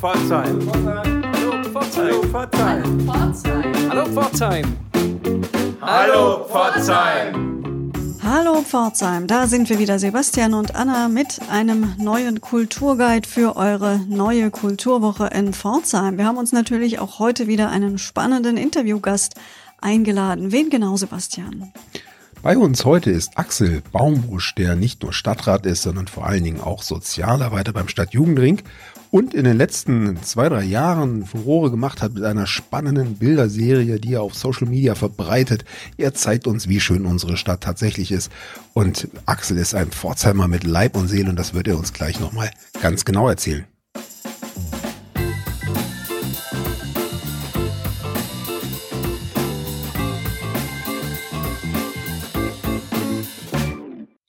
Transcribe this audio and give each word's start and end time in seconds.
Pforzheim. 0.00 0.58
Hallo 0.72 1.62
Pforzheim. 1.62 2.32
Hallo 3.90 4.06
Pforzheim. 4.06 4.64
Hallo 5.82 6.46
Pforzheim. 6.46 7.92
Hallo 8.22 8.62
Pforzheim, 8.62 9.26
da 9.26 9.46
sind 9.46 9.68
wir 9.68 9.78
wieder, 9.78 9.98
Sebastian 9.98 10.54
und 10.54 10.74
Anna, 10.74 11.08
mit 11.08 11.40
einem 11.50 11.94
neuen 11.98 12.40
Kulturguide 12.40 13.28
für 13.28 13.56
eure 13.56 13.98
neue 14.08 14.50
Kulturwoche 14.50 15.26
in 15.34 15.52
Pforzheim. 15.52 16.16
Wir 16.16 16.24
haben 16.24 16.38
uns 16.38 16.52
natürlich 16.52 16.98
auch 16.98 17.18
heute 17.18 17.46
wieder 17.46 17.68
einen 17.68 17.98
spannenden 17.98 18.56
Interviewgast 18.56 19.34
eingeladen. 19.82 20.50
Wen 20.50 20.70
genau, 20.70 20.96
Sebastian? 20.96 21.74
Bei 22.40 22.56
uns 22.56 22.86
heute 22.86 23.10
ist 23.10 23.36
Axel 23.36 23.82
Baumbusch, 23.92 24.54
der 24.54 24.76
nicht 24.76 25.02
nur 25.02 25.12
Stadtrat 25.12 25.66
ist, 25.66 25.82
sondern 25.82 26.08
vor 26.08 26.24
allen 26.24 26.42
Dingen 26.42 26.62
auch 26.62 26.82
Sozialarbeiter 26.82 27.74
beim 27.74 27.88
Stadtjugendring 27.88 28.62
und 29.10 29.34
in 29.34 29.44
den 29.44 29.56
letzten 29.56 30.22
zwei, 30.22 30.48
drei 30.48 30.62
Jahren 30.62 31.26
Furore 31.26 31.70
gemacht 31.70 32.02
hat 32.02 32.14
mit 32.14 32.24
einer 32.24 32.46
spannenden 32.46 33.16
Bilderserie, 33.16 33.98
die 34.00 34.14
er 34.14 34.22
auf 34.22 34.34
Social 34.34 34.68
Media 34.68 34.94
verbreitet. 34.94 35.64
Er 35.96 36.14
zeigt 36.14 36.46
uns, 36.46 36.68
wie 36.68 36.80
schön 36.80 37.06
unsere 37.06 37.36
Stadt 37.36 37.62
tatsächlich 37.62 38.12
ist. 38.12 38.30
Und 38.72 39.08
Axel 39.26 39.58
ist 39.58 39.74
ein 39.74 39.90
Pforzheimer 39.90 40.48
mit 40.48 40.64
Leib 40.64 40.96
und 40.96 41.08
Seele 41.08 41.30
und 41.30 41.36
das 41.36 41.54
wird 41.54 41.68
er 41.68 41.76
uns 41.76 41.92
gleich 41.92 42.20
nochmal 42.20 42.50
ganz 42.80 43.04
genau 43.04 43.28
erzählen. 43.28 43.64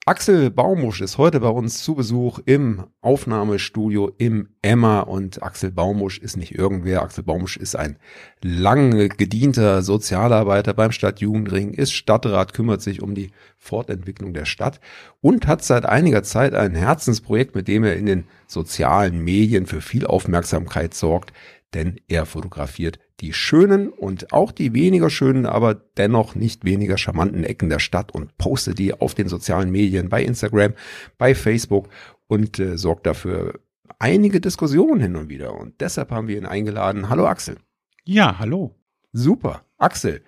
Axel 0.08 0.50
Baumusch 0.50 1.00
ist 1.02 1.20
heute 1.20 1.41
bei 1.41 1.50
uns 1.50 1.84
zu 1.84 1.94
Besuch 1.94 2.40
im 2.46 2.86
Aufnahmestudio 3.02 4.12
im 4.18 4.50
Emma 4.64 5.02
und 5.02 5.44
Axel 5.44 5.70
Baumusch 5.70 6.18
ist 6.18 6.38
nicht 6.38 6.55
irgendwer. 6.55 7.04
Axel 7.04 7.23
Baumusch 7.23 7.56
ist 7.56 7.75
ein 7.75 8.00
lange 8.42 9.09
gedienter 9.09 9.84
Sozialarbeiter 9.84 10.73
beim 10.73 10.92
Stadtjugendring, 10.92 11.75
ist 11.75 11.94
Stadtrat, 11.94 12.56
kümmert 12.56 12.81
sich 12.81 13.03
um 13.03 13.14
die 13.14 13.30
Fortentwicklung 13.59 14.34
der 14.34 14.45
Stadt 14.45 14.80
und 15.22 15.45
hat 15.45 15.64
seit 15.64 15.86
einiger 15.86 16.23
Zeit 16.23 16.56
ein 16.56 16.73
Herzensprojekt, 16.73 17.53
mit 17.53 17.68
dem 17.68 17.84
er 17.84 17.95
in 17.95 18.08
den 18.08 18.23
sozialen 18.47 19.23
Medien 19.23 19.68
für 19.68 19.81
viel 19.81 20.08
Aufmerksamkeit 20.08 20.95
sorgt, 20.95 21.31
denn 21.73 22.00
er 22.08 22.25
fotografiert 22.25 23.00
die 23.19 23.33
schönen 23.33 23.89
und 23.89 24.33
auch 24.33 24.52
die 24.52 24.73
weniger 24.73 25.09
schönen, 25.09 25.45
aber 25.45 25.75
dennoch 25.75 26.36
nicht 26.36 26.66
weniger 26.66 26.97
charmanten 26.97 27.44
Ecken 27.44 27.69
der 27.69 27.80
Stadt 27.80 28.11
und 28.13 28.38
postet 28.38 28.80
die 28.80 28.94
auf 28.94 29.13
den 29.13 29.28
sozialen 29.28 29.72
Medien, 29.72 30.09
bei 30.09 30.23
Instagram, 30.23 30.73
bei 31.17 31.36
Facebook 31.36 31.89
und 32.28 32.59
äh, 32.59 32.78
sorgt 32.78 33.05
dafür 33.05 33.59
einige 34.00 34.41
Diskussionen 34.41 35.02
hin 35.02 35.16
und 35.16 35.30
wieder. 35.30 35.53
Und 35.55 35.80
deshalb 35.81 36.11
haben 36.11 36.28
wir 36.28 36.38
ihn 36.38 36.45
eingeladen. 36.45 37.09
Hallo 37.09 37.28
Axel. 37.28 37.58
Ja, 38.03 38.39
hallo. 38.39 38.75
Super. 39.13 39.63
Axel. 39.78 40.23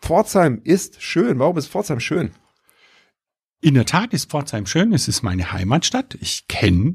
Pforzheim 0.00 0.60
ist 0.64 1.02
schön. 1.02 1.38
Warum 1.38 1.58
ist 1.58 1.68
Pforzheim 1.68 2.00
schön? 2.00 2.30
In 3.60 3.74
der 3.74 3.86
Tat 3.86 4.12
ist 4.14 4.30
Pforzheim 4.30 4.66
schön. 4.66 4.92
Es 4.92 5.08
ist 5.08 5.22
meine 5.22 5.50
Heimatstadt. 5.50 6.16
Ich 6.20 6.46
kenne 6.46 6.94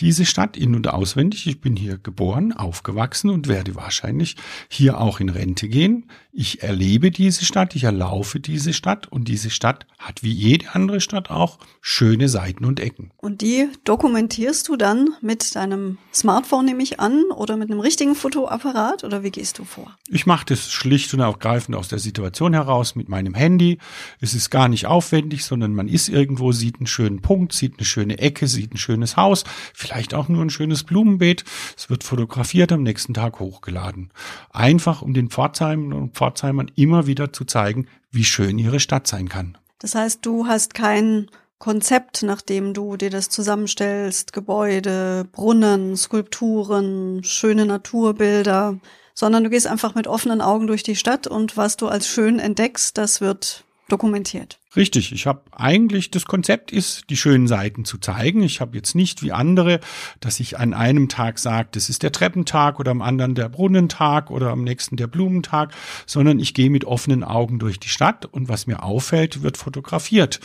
diese 0.00 0.24
Stadt 0.24 0.56
in- 0.56 0.74
und 0.74 0.88
auswendig. 0.88 1.46
Ich 1.46 1.60
bin 1.60 1.76
hier 1.76 1.98
geboren, 1.98 2.54
aufgewachsen 2.54 3.28
und 3.28 3.46
werde 3.46 3.76
wahrscheinlich 3.76 4.36
hier 4.70 5.02
auch 5.02 5.20
in 5.20 5.28
Rente 5.28 5.68
gehen. 5.68 6.10
Ich 6.32 6.62
erlebe 6.62 7.10
diese 7.10 7.44
Stadt, 7.44 7.74
ich 7.74 7.84
erlaufe 7.84 8.40
diese 8.40 8.72
Stadt 8.72 9.06
und 9.08 9.28
diese 9.28 9.50
Stadt 9.50 9.86
hat 9.98 10.22
wie 10.22 10.32
jede 10.32 10.72
andere 10.72 11.00
Stadt 11.00 11.30
auch 11.30 11.58
schöne 11.80 12.28
Seiten 12.28 12.64
und 12.64 12.80
Ecken. 12.80 13.10
Und 13.16 13.42
die 13.42 13.68
dokumentierst 13.84 14.68
du 14.68 14.76
dann 14.76 15.08
mit 15.20 15.56
deinem 15.56 15.98
Smartphone, 16.14 16.64
nehme 16.64 16.82
ich 16.82 17.00
an, 17.00 17.24
oder 17.34 17.56
mit 17.56 17.70
einem 17.70 17.80
richtigen 17.80 18.14
Fotoapparat 18.14 19.04
oder 19.04 19.24
wie 19.24 19.32
gehst 19.32 19.58
du 19.58 19.64
vor? 19.64 19.98
Ich 20.08 20.26
mache 20.26 20.46
das 20.46 20.70
schlicht 20.70 21.12
und 21.12 21.20
ergreifend 21.20 21.76
aus 21.76 21.88
der 21.88 21.98
Situation 21.98 22.54
heraus 22.54 22.94
mit 22.94 23.08
meinem 23.08 23.34
Handy. 23.34 23.78
Es 24.20 24.32
ist 24.32 24.48
gar 24.48 24.68
nicht 24.68 24.86
aufwendig, 24.86 25.44
sondern 25.44 25.74
man 25.74 25.88
ist 25.88 25.97
irgendwo, 26.06 26.52
sieht 26.52 26.76
einen 26.76 26.86
schönen 26.86 27.20
Punkt, 27.20 27.52
sieht 27.52 27.78
eine 27.78 27.84
schöne 27.84 28.20
Ecke, 28.20 28.46
sieht 28.46 28.74
ein 28.74 28.78
schönes 28.78 29.16
Haus, 29.16 29.42
vielleicht 29.74 30.14
auch 30.14 30.28
nur 30.28 30.42
ein 30.42 30.50
schönes 30.50 30.84
Blumenbeet. 30.84 31.44
Es 31.76 31.90
wird 31.90 32.04
fotografiert, 32.04 32.70
am 32.70 32.84
nächsten 32.84 33.12
Tag 33.12 33.40
hochgeladen. 33.40 34.12
Einfach 34.52 35.02
um 35.02 35.14
den 35.14 35.30
Pforzheim 35.30 35.92
und 35.92 36.14
Pforzheim 36.14 36.28
Pforzheimern 36.28 36.70
immer 36.74 37.06
wieder 37.06 37.32
zu 37.32 37.44
zeigen, 37.44 37.86
wie 38.10 38.24
schön 38.24 38.58
ihre 38.58 38.80
Stadt 38.80 39.06
sein 39.06 39.28
kann. 39.28 39.56
Das 39.78 39.94
heißt, 39.94 40.24
du 40.26 40.46
hast 40.46 40.74
kein 40.74 41.30
Konzept, 41.58 42.22
nach 42.22 42.42
dem 42.42 42.74
du 42.74 42.96
dir 42.96 43.10
das 43.10 43.28
zusammenstellst, 43.30 44.32
Gebäude, 44.32 45.26
Brunnen, 45.32 45.96
Skulpturen, 45.96 47.22
schöne 47.24 47.66
Naturbilder, 47.66 48.78
sondern 49.14 49.44
du 49.44 49.50
gehst 49.50 49.66
einfach 49.66 49.94
mit 49.94 50.06
offenen 50.06 50.40
Augen 50.40 50.66
durch 50.66 50.82
die 50.82 50.96
Stadt 50.96 51.26
und 51.26 51.56
was 51.56 51.76
du 51.76 51.88
als 51.88 52.06
schön 52.06 52.38
entdeckst, 52.38 52.96
das 52.98 53.20
wird 53.20 53.64
dokumentiert. 53.88 54.58
Richtig, 54.76 55.12
ich 55.12 55.26
habe 55.26 55.42
eigentlich 55.50 56.10
das 56.10 56.26
Konzept 56.26 56.72
ist, 56.72 57.08
die 57.08 57.16
schönen 57.16 57.48
Seiten 57.48 57.84
zu 57.84 57.98
zeigen. 57.98 58.42
Ich 58.42 58.60
habe 58.60 58.76
jetzt 58.76 58.94
nicht 58.94 59.22
wie 59.22 59.32
andere, 59.32 59.80
dass 60.20 60.40
ich 60.40 60.58
an 60.58 60.74
einem 60.74 61.08
Tag 61.08 61.38
sage, 61.38 61.68
das 61.72 61.88
ist 61.88 62.02
der 62.02 62.12
Treppentag 62.12 62.78
oder 62.78 62.90
am 62.90 63.00
anderen 63.00 63.34
der 63.34 63.48
Brunnentag 63.48 64.30
oder 64.30 64.50
am 64.50 64.62
nächsten 64.62 64.96
der 64.96 65.06
Blumentag, 65.06 65.72
sondern 66.06 66.38
ich 66.38 66.52
gehe 66.52 66.70
mit 66.70 66.84
offenen 66.84 67.24
Augen 67.24 67.58
durch 67.58 67.80
die 67.80 67.88
Stadt 67.88 68.26
und 68.26 68.48
was 68.48 68.66
mir 68.66 68.82
auffällt, 68.82 69.42
wird 69.42 69.56
fotografiert. 69.56 70.38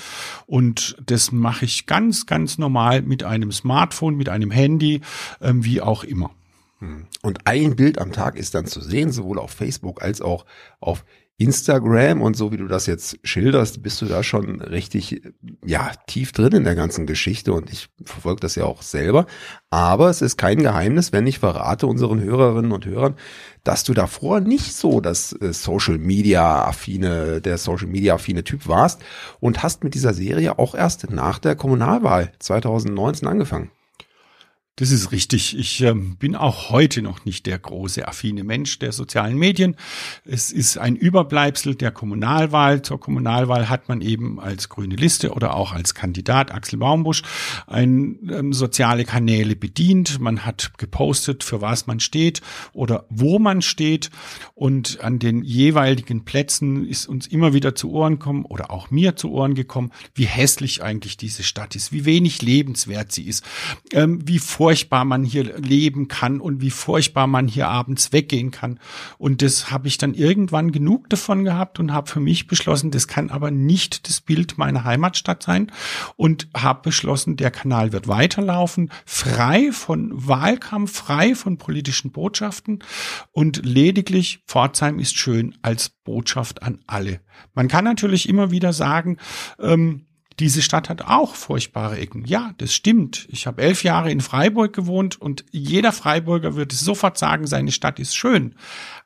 Und 0.48 0.96
das 1.06 1.32
mache 1.32 1.66
ich 1.66 1.86
ganz, 1.86 2.26
ganz 2.26 2.58
normal 2.58 3.02
mit 3.02 3.24
einem 3.24 3.52
Smartphone, 3.52 4.16
mit 4.16 4.30
einem 4.30 4.52
Handy, 4.52 5.02
ähm, 5.42 5.66
wie 5.66 5.82
auch 5.82 6.06
immer. 6.06 6.32
Hm. 6.80 7.08
Und 7.22 7.46
ein 7.46 7.76
Bild 7.76 8.00
am 8.00 8.12
Tag 8.12 8.36
ist 8.36 8.56
dann 8.56 8.66
zu 8.66 8.82
sehen, 8.82 9.12
sowohl 9.12 9.40
auf 9.40 9.52
Facebook 9.52 10.02
als 10.02 10.22
auch 10.22 10.46
auf 10.80 11.06
Instagram 11.38 12.22
und 12.22 12.36
so 12.36 12.52
wie 12.52 12.58
du 12.58 12.68
das 12.68 12.86
jetzt 12.86 13.18
schilderst, 13.24 13.82
bist 13.82 14.02
du 14.02 14.06
da 14.06 14.22
schon 14.22 14.62
richtig, 14.62 15.22
ja, 15.66 15.92
tief 16.06 16.32
drin 16.32 16.54
in 16.54 16.64
der 16.64 16.76
ganzen 16.76 17.08
Geschichte 17.08 17.54
und 17.54 17.72
ich 17.72 17.90
verfolge 18.06 18.40
das 18.40 18.56
ja 18.56 18.66
auch 18.66 18.84
selber. 18.84 19.26
Aber 19.72 20.10
es 20.10 20.22
ist 20.22 20.38
kein 20.38 20.60
Geheimnis, 20.60 21.12
wenn 21.12 21.26
ich 21.26 21.40
verrate 21.40 21.88
unseren 21.88 22.22
Hörerinnen 22.22 22.72
und 22.72 22.86
Hörern, 22.86 23.16
dass 23.64 23.84
du 23.84 23.94
davor 23.94 24.42
nicht 24.42 24.76
so 24.76 25.02
das 25.02 25.34
äh, 25.34 25.54
Social 25.54 25.98
Media 25.98 26.66
affine, 26.66 27.42
der 27.42 27.58
Social 27.58 27.88
Media 27.88 28.16
affine 28.16 28.44
Typ 28.44 28.68
warst 28.68 29.02
und 29.40 29.64
hast 29.64 29.84
mit 29.84 29.96
dieser 29.96 30.14
Serie 30.14 30.60
auch 30.60 30.76
erst 30.76 31.10
nach 31.10 31.40
der 31.40 31.56
Kommunalwahl 31.56 32.32
2019 32.40 33.28
angefangen. 33.28 33.72
Das 34.76 34.90
ist 34.90 35.12
richtig. 35.12 35.56
Ich 35.56 35.82
ähm, 35.82 36.16
bin 36.18 36.36
auch 36.36 36.72
heute 36.72 37.04
noch 37.04 37.26
nicht 37.26 37.46
der 37.46 37.60
große 37.60 38.08
affine 38.08 38.44
Mensch 38.44 38.80
der 38.80 38.92
sozialen 38.92 39.38
Medien. 39.38 39.76
Es 40.26 40.52
ist 40.52 40.80
ein 40.80 40.96
Überbleibsel 40.96 41.76
der 41.76 41.92
Kommunalwahl. 41.92 42.82
Zur 42.82 43.00
Kommunalwahl 43.00 43.70
hat 43.70 43.88
man 43.88 44.02
eben 44.02 44.40
als 44.40 44.70
grüne 44.70 44.96
Liste 44.96 45.32
oder 45.34 45.54
auch 45.56 45.74
als 45.74 45.94
Kandidat 45.94 46.52
Axel 46.52 46.80
Baumbusch 46.80 47.22
ein, 47.68 48.18
ähm, 48.32 48.52
soziale 48.52 49.06
Kanäle 49.06 49.56
bedient. 49.56 50.20
Man 50.20 50.44
hat 50.44 50.72
gepostet, 50.80 51.44
für 51.44 51.62
was 51.62 51.86
man 51.86 52.00
steht 52.00 52.42
oder 52.72 53.06
wo 53.12 53.38
man 53.38 53.62
steht. 53.62 54.10
Und 54.56 55.02
an 55.02 55.20
den 55.20 55.44
jeweiligen 55.44 56.26
Plätzen 56.26 56.88
ist 56.88 57.06
uns 57.06 57.28
immer 57.28 57.54
wieder 57.54 57.76
zu 57.76 57.92
Ohren 57.92 58.14
gekommen 58.14 58.44
oder 58.44 58.72
auch 58.72 58.90
mir 58.90 59.16
zu 59.16 59.30
Ohren 59.34 59.54
gekommen, 59.54 59.92
wie 60.16 60.26
hässlich 60.26 60.82
eigentlich 60.82 61.16
diese 61.16 61.44
Stadt 61.44 61.76
ist, 61.76 61.92
wie 61.92 62.06
wenig 62.06 62.42
lebenswert 62.42 63.12
sie 63.12 63.28
ist, 63.28 63.46
ähm, 63.92 64.28
wie 64.28 64.40
furchtbar 64.64 65.04
man 65.04 65.26
hier 65.26 65.58
leben 65.60 66.08
kann 66.08 66.40
und 66.40 66.62
wie 66.62 66.70
furchtbar 66.70 67.28
man 67.28 67.50
hier 67.50 67.68
abends 67.68 68.14
weggehen 68.14 68.50
kann. 68.50 68.80
Und 69.18 69.42
das 69.42 69.72
habe 69.72 69.90
ich 69.90 69.98
dann 69.98 70.14
irgendwann 70.14 70.72
genug 70.72 71.10
davon 71.10 71.44
gehabt 71.44 71.82
und 71.82 71.92
habe 71.92 72.10
für 72.10 72.22
mich 72.22 72.48
beschlossen, 72.48 72.90
das 72.90 73.10
kann 73.10 73.30
aber 73.30 73.52
nicht 73.52 74.08
das 74.08 74.22
Bild 74.22 74.58
meiner 74.58 74.86
Heimatstadt 74.86 75.44
sein 75.44 75.70
und 76.16 76.48
habe 76.56 76.82
beschlossen, 76.82 77.36
der 77.36 77.52
Kanal 77.52 77.92
wird 77.92 78.08
weiterlaufen, 78.08 78.90
frei 79.06 79.74
von 79.74 80.12
Wahlkampf, 80.14 80.94
frei 80.96 81.36
von 81.36 81.58
politischen 81.58 82.14
Botschaften 82.14 82.86
und 83.34 83.66
lediglich 83.66 84.44
Pforzheim 84.48 84.98
ist 84.98 85.18
schön 85.18 85.58
als 85.62 85.90
Botschaft 85.90 86.64
an 86.64 86.80
alle. 86.88 87.20
Man 87.54 87.68
kann 87.68 87.84
natürlich 87.84 88.30
immer 88.30 88.50
wieder 88.50 88.72
sagen, 88.72 89.18
ähm, 89.60 90.06
diese 90.44 90.62
Stadt 90.62 90.90
hat 90.90 91.04
auch 91.04 91.36
furchtbare 91.36 91.98
Ecken. 91.98 92.26
Ja, 92.26 92.52
das 92.58 92.74
stimmt. 92.74 93.28
Ich 93.30 93.48
habe 93.48 93.62
elf 93.62 93.86
Jahre 93.86 94.12
in 94.12 94.20
Freiburg 94.20 94.74
gewohnt 94.74 95.22
und 95.22 95.46
jeder 95.52 95.94
Freiburger 95.94 96.56
würde 96.56 96.76
sofort 96.76 97.18
sagen, 97.18 97.48
seine 97.48 97.72
Stadt 97.72 97.98
ist 97.98 98.14
schön. 98.14 98.54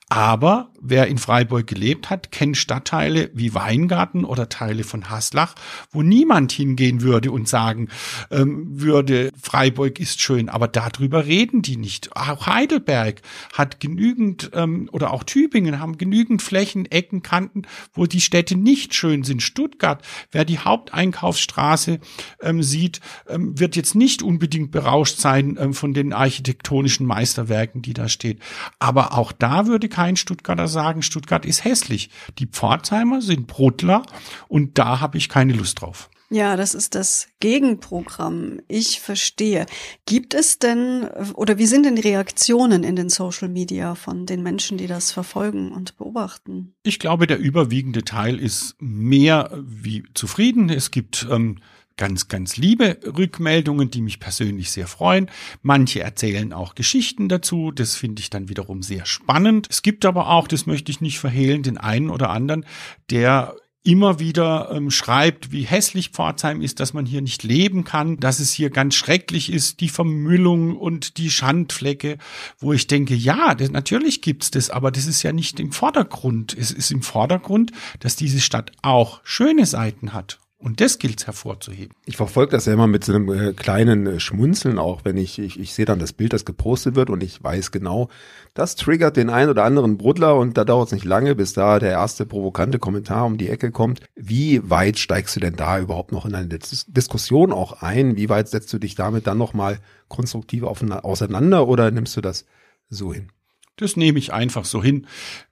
Aber 0.09 0.71
wer 0.89 1.07
in 1.07 1.17
Freiburg 1.17 1.67
gelebt 1.67 2.09
hat, 2.09 2.31
kennt 2.31 2.57
Stadtteile 2.57 3.29
wie 3.33 3.53
Weingarten 3.53 4.25
oder 4.25 4.49
Teile 4.49 4.83
von 4.83 5.09
Haslach, 5.09 5.55
wo 5.91 6.01
niemand 6.01 6.51
hingehen 6.51 7.01
würde 7.01 7.31
und 7.31 7.47
sagen 7.47 7.89
ähm, 8.31 8.81
würde, 8.81 9.31
Freiburg 9.39 9.99
ist 9.99 10.21
schön. 10.21 10.49
Aber 10.49 10.67
darüber 10.67 11.25
reden 11.25 11.61
die 11.61 11.77
nicht. 11.77 12.15
Auch 12.15 12.47
Heidelberg 12.47 13.21
hat 13.53 13.79
genügend 13.79 14.51
ähm, 14.53 14.89
oder 14.91 15.13
auch 15.13 15.23
Tübingen 15.23 15.79
haben 15.79 15.97
genügend 15.97 16.41
Flächen, 16.41 16.85
Ecken, 16.85 17.21
Kanten, 17.21 17.63
wo 17.93 18.05
die 18.05 18.21
Städte 18.21 18.55
nicht 18.55 18.93
schön 18.93 19.23
sind. 19.23 19.41
Stuttgart, 19.41 20.01
wer 20.31 20.45
die 20.45 20.59
Haupteinkaufsstraße 20.59 21.99
ähm, 22.41 22.63
sieht, 22.63 23.01
ähm, 23.27 23.59
wird 23.59 23.75
jetzt 23.75 23.95
nicht 23.95 24.23
unbedingt 24.23 24.71
berauscht 24.71 25.19
sein 25.19 25.57
ähm, 25.59 25.73
von 25.73 25.93
den 25.93 26.13
architektonischen 26.13 27.05
Meisterwerken, 27.05 27.81
die 27.81 27.93
da 27.93 28.09
steht. 28.09 28.39
Aber 28.79 29.17
auch 29.17 29.31
da 29.31 29.67
würde 29.67 29.89
kein 29.89 30.15
Stuttgarter 30.15 30.67
sagen, 30.77 31.01
Stuttgart 31.01 31.43
ist 31.43 31.63
hässlich. 31.63 32.11
Die 32.37 32.45
Pforzheimer 32.45 33.19
sind 33.23 33.47
Brudler 33.47 34.03
und 34.47 34.77
da 34.77 34.99
habe 34.99 35.17
ich 35.17 35.27
keine 35.27 35.53
Lust 35.53 35.81
drauf. 35.81 36.09
Ja, 36.29 36.55
das 36.57 36.75
ist 36.75 36.93
das 36.93 37.29
Gegenprogramm. 37.39 38.59
Ich 38.67 38.99
verstehe. 38.99 39.65
Gibt 40.05 40.33
es 40.33 40.59
denn 40.59 41.07
oder 41.33 41.57
wie 41.57 41.65
sind 41.65 41.85
denn 41.85 41.95
die 41.95 42.01
Reaktionen 42.01 42.83
in 42.83 42.97
den 42.97 43.09
Social 43.09 43.47
Media 43.47 43.95
von 43.95 44.25
den 44.25 44.43
Menschen, 44.43 44.77
die 44.77 44.87
das 44.87 45.11
verfolgen 45.11 45.71
und 45.71 45.97
beobachten? 45.97 46.75
Ich 46.83 46.99
glaube, 46.99 47.27
der 47.27 47.39
überwiegende 47.39 48.03
Teil 48.03 48.39
ist 48.39 48.75
mehr 48.79 49.49
wie 49.65 50.03
zufrieden. 50.13 50.69
Es 50.69 50.91
gibt 50.91 51.25
ähm, 51.31 51.59
ganz, 51.97 52.27
ganz 52.27 52.57
liebe 52.57 52.97
Rückmeldungen, 53.05 53.91
die 53.91 54.01
mich 54.01 54.19
persönlich 54.19 54.71
sehr 54.71 54.87
freuen. 54.87 55.29
Manche 55.61 56.01
erzählen 56.01 56.53
auch 56.53 56.75
Geschichten 56.75 57.27
dazu. 57.27 57.71
Das 57.71 57.95
finde 57.95 58.21
ich 58.21 58.29
dann 58.29 58.49
wiederum 58.49 58.83
sehr 58.83 59.05
spannend. 59.05 59.67
Es 59.69 59.81
gibt 59.81 60.05
aber 60.05 60.29
auch, 60.29 60.47
das 60.47 60.65
möchte 60.65 60.91
ich 60.91 61.01
nicht 61.01 61.19
verhehlen, 61.19 61.63
den 61.63 61.77
einen 61.77 62.09
oder 62.09 62.29
anderen, 62.29 62.65
der 63.09 63.55
immer 63.87 64.19
wieder 64.19 64.69
ähm, 64.73 64.91
schreibt, 64.91 65.53
wie 65.53 65.63
hässlich 65.63 66.09
Pforzheim 66.09 66.61
ist, 66.61 66.81
dass 66.81 66.93
man 66.93 67.05
hier 67.05 67.21
nicht 67.21 67.43
leben 67.43 67.85
kann, 67.85 68.17
dass 68.17 68.41
es 68.41 68.51
hier 68.51 68.69
ganz 68.69 68.95
schrecklich 68.95 69.51
ist, 69.51 69.79
die 69.79 69.87
Vermüllung 69.87 70.75
und 70.75 71.17
die 71.17 71.31
Schandflecke, 71.31 72.17
wo 72.59 72.73
ich 72.73 72.87
denke, 72.87 73.15
ja, 73.15 73.55
das, 73.55 73.71
natürlich 73.71 74.21
gibt's 74.21 74.51
das, 74.51 74.69
aber 74.69 74.91
das 74.91 75.05
ist 75.05 75.23
ja 75.23 75.31
nicht 75.31 75.61
im 75.61 75.71
Vordergrund. 75.71 76.53
Es 76.53 76.71
ist 76.71 76.91
im 76.91 77.01
Vordergrund, 77.01 77.71
dass 78.01 78.17
diese 78.17 78.41
Stadt 78.41 78.73
auch 78.81 79.21
schöne 79.23 79.65
Seiten 79.65 80.11
hat. 80.11 80.39
Und 80.59 80.81
das 80.81 80.97
gilt 80.97 81.19
es 81.19 81.27
hervorzuheben. 81.27 81.95
Ich 82.05 82.17
verfolge 82.17 82.51
das 82.51 82.65
ja 82.65 82.73
immer 82.73 82.87
mit 82.87 83.03
so 83.03 83.13
einem 83.13 83.29
äh, 83.29 83.53
kleinen 83.53 84.07
äh, 84.07 84.19
Schmunzeln 84.19 84.79
auch, 84.79 85.05
wenn 85.05 85.15
ich, 85.15 85.37
ich, 85.37 85.59
ich 85.59 85.75
sehe 85.75 85.85
dann 85.85 85.99
das 85.99 86.13
Bild, 86.13 86.33
das 86.33 86.45
gepostet 86.45 86.95
wird 86.95 87.11
und 87.11 87.21
ich 87.21 87.43
weiß 87.43 87.71
genau, 87.71 88.09
das 88.55 88.75
triggert 88.75 89.17
den 89.17 89.29
einen 89.29 89.51
oder 89.51 89.65
anderen 89.65 89.97
Brudler 89.99 90.35
und 90.35 90.57
da 90.57 90.65
dauert 90.65 90.87
es 90.87 90.93
nicht 90.93 91.05
lange, 91.05 91.35
bis 91.35 91.53
da 91.53 91.77
der 91.77 91.91
erste 91.91 92.25
provokante 92.25 92.79
Kommentar 92.79 93.27
um 93.27 93.37
die 93.37 93.49
Ecke 93.49 93.69
kommt. 93.69 94.01
Wie 94.15 94.67
weit 94.67 94.97
steigst 94.97 95.35
du 95.35 95.39
denn 95.39 95.55
da 95.55 95.79
überhaupt 95.79 96.11
noch 96.11 96.25
in 96.25 96.33
eine 96.33 96.47
Dis 96.47 96.85
Diskussion 96.87 97.53
auch 97.53 97.83
ein? 97.83 98.17
Wie 98.17 98.29
weit 98.29 98.47
setzt 98.49 98.73
du 98.73 98.79
dich 98.79 98.95
damit 98.95 99.27
dann 99.27 99.37
nochmal 99.37 99.79
konstruktiv 100.07 100.63
auseinander 100.63 101.67
oder 101.67 101.91
nimmst 101.91 102.17
du 102.17 102.21
das 102.21 102.45
so 102.89 103.13
hin? 103.13 103.31
Das 103.75 103.95
nehme 103.95 104.17
ich 104.17 104.33
einfach 104.33 104.65
so 104.65 104.83
hin. 104.83 105.05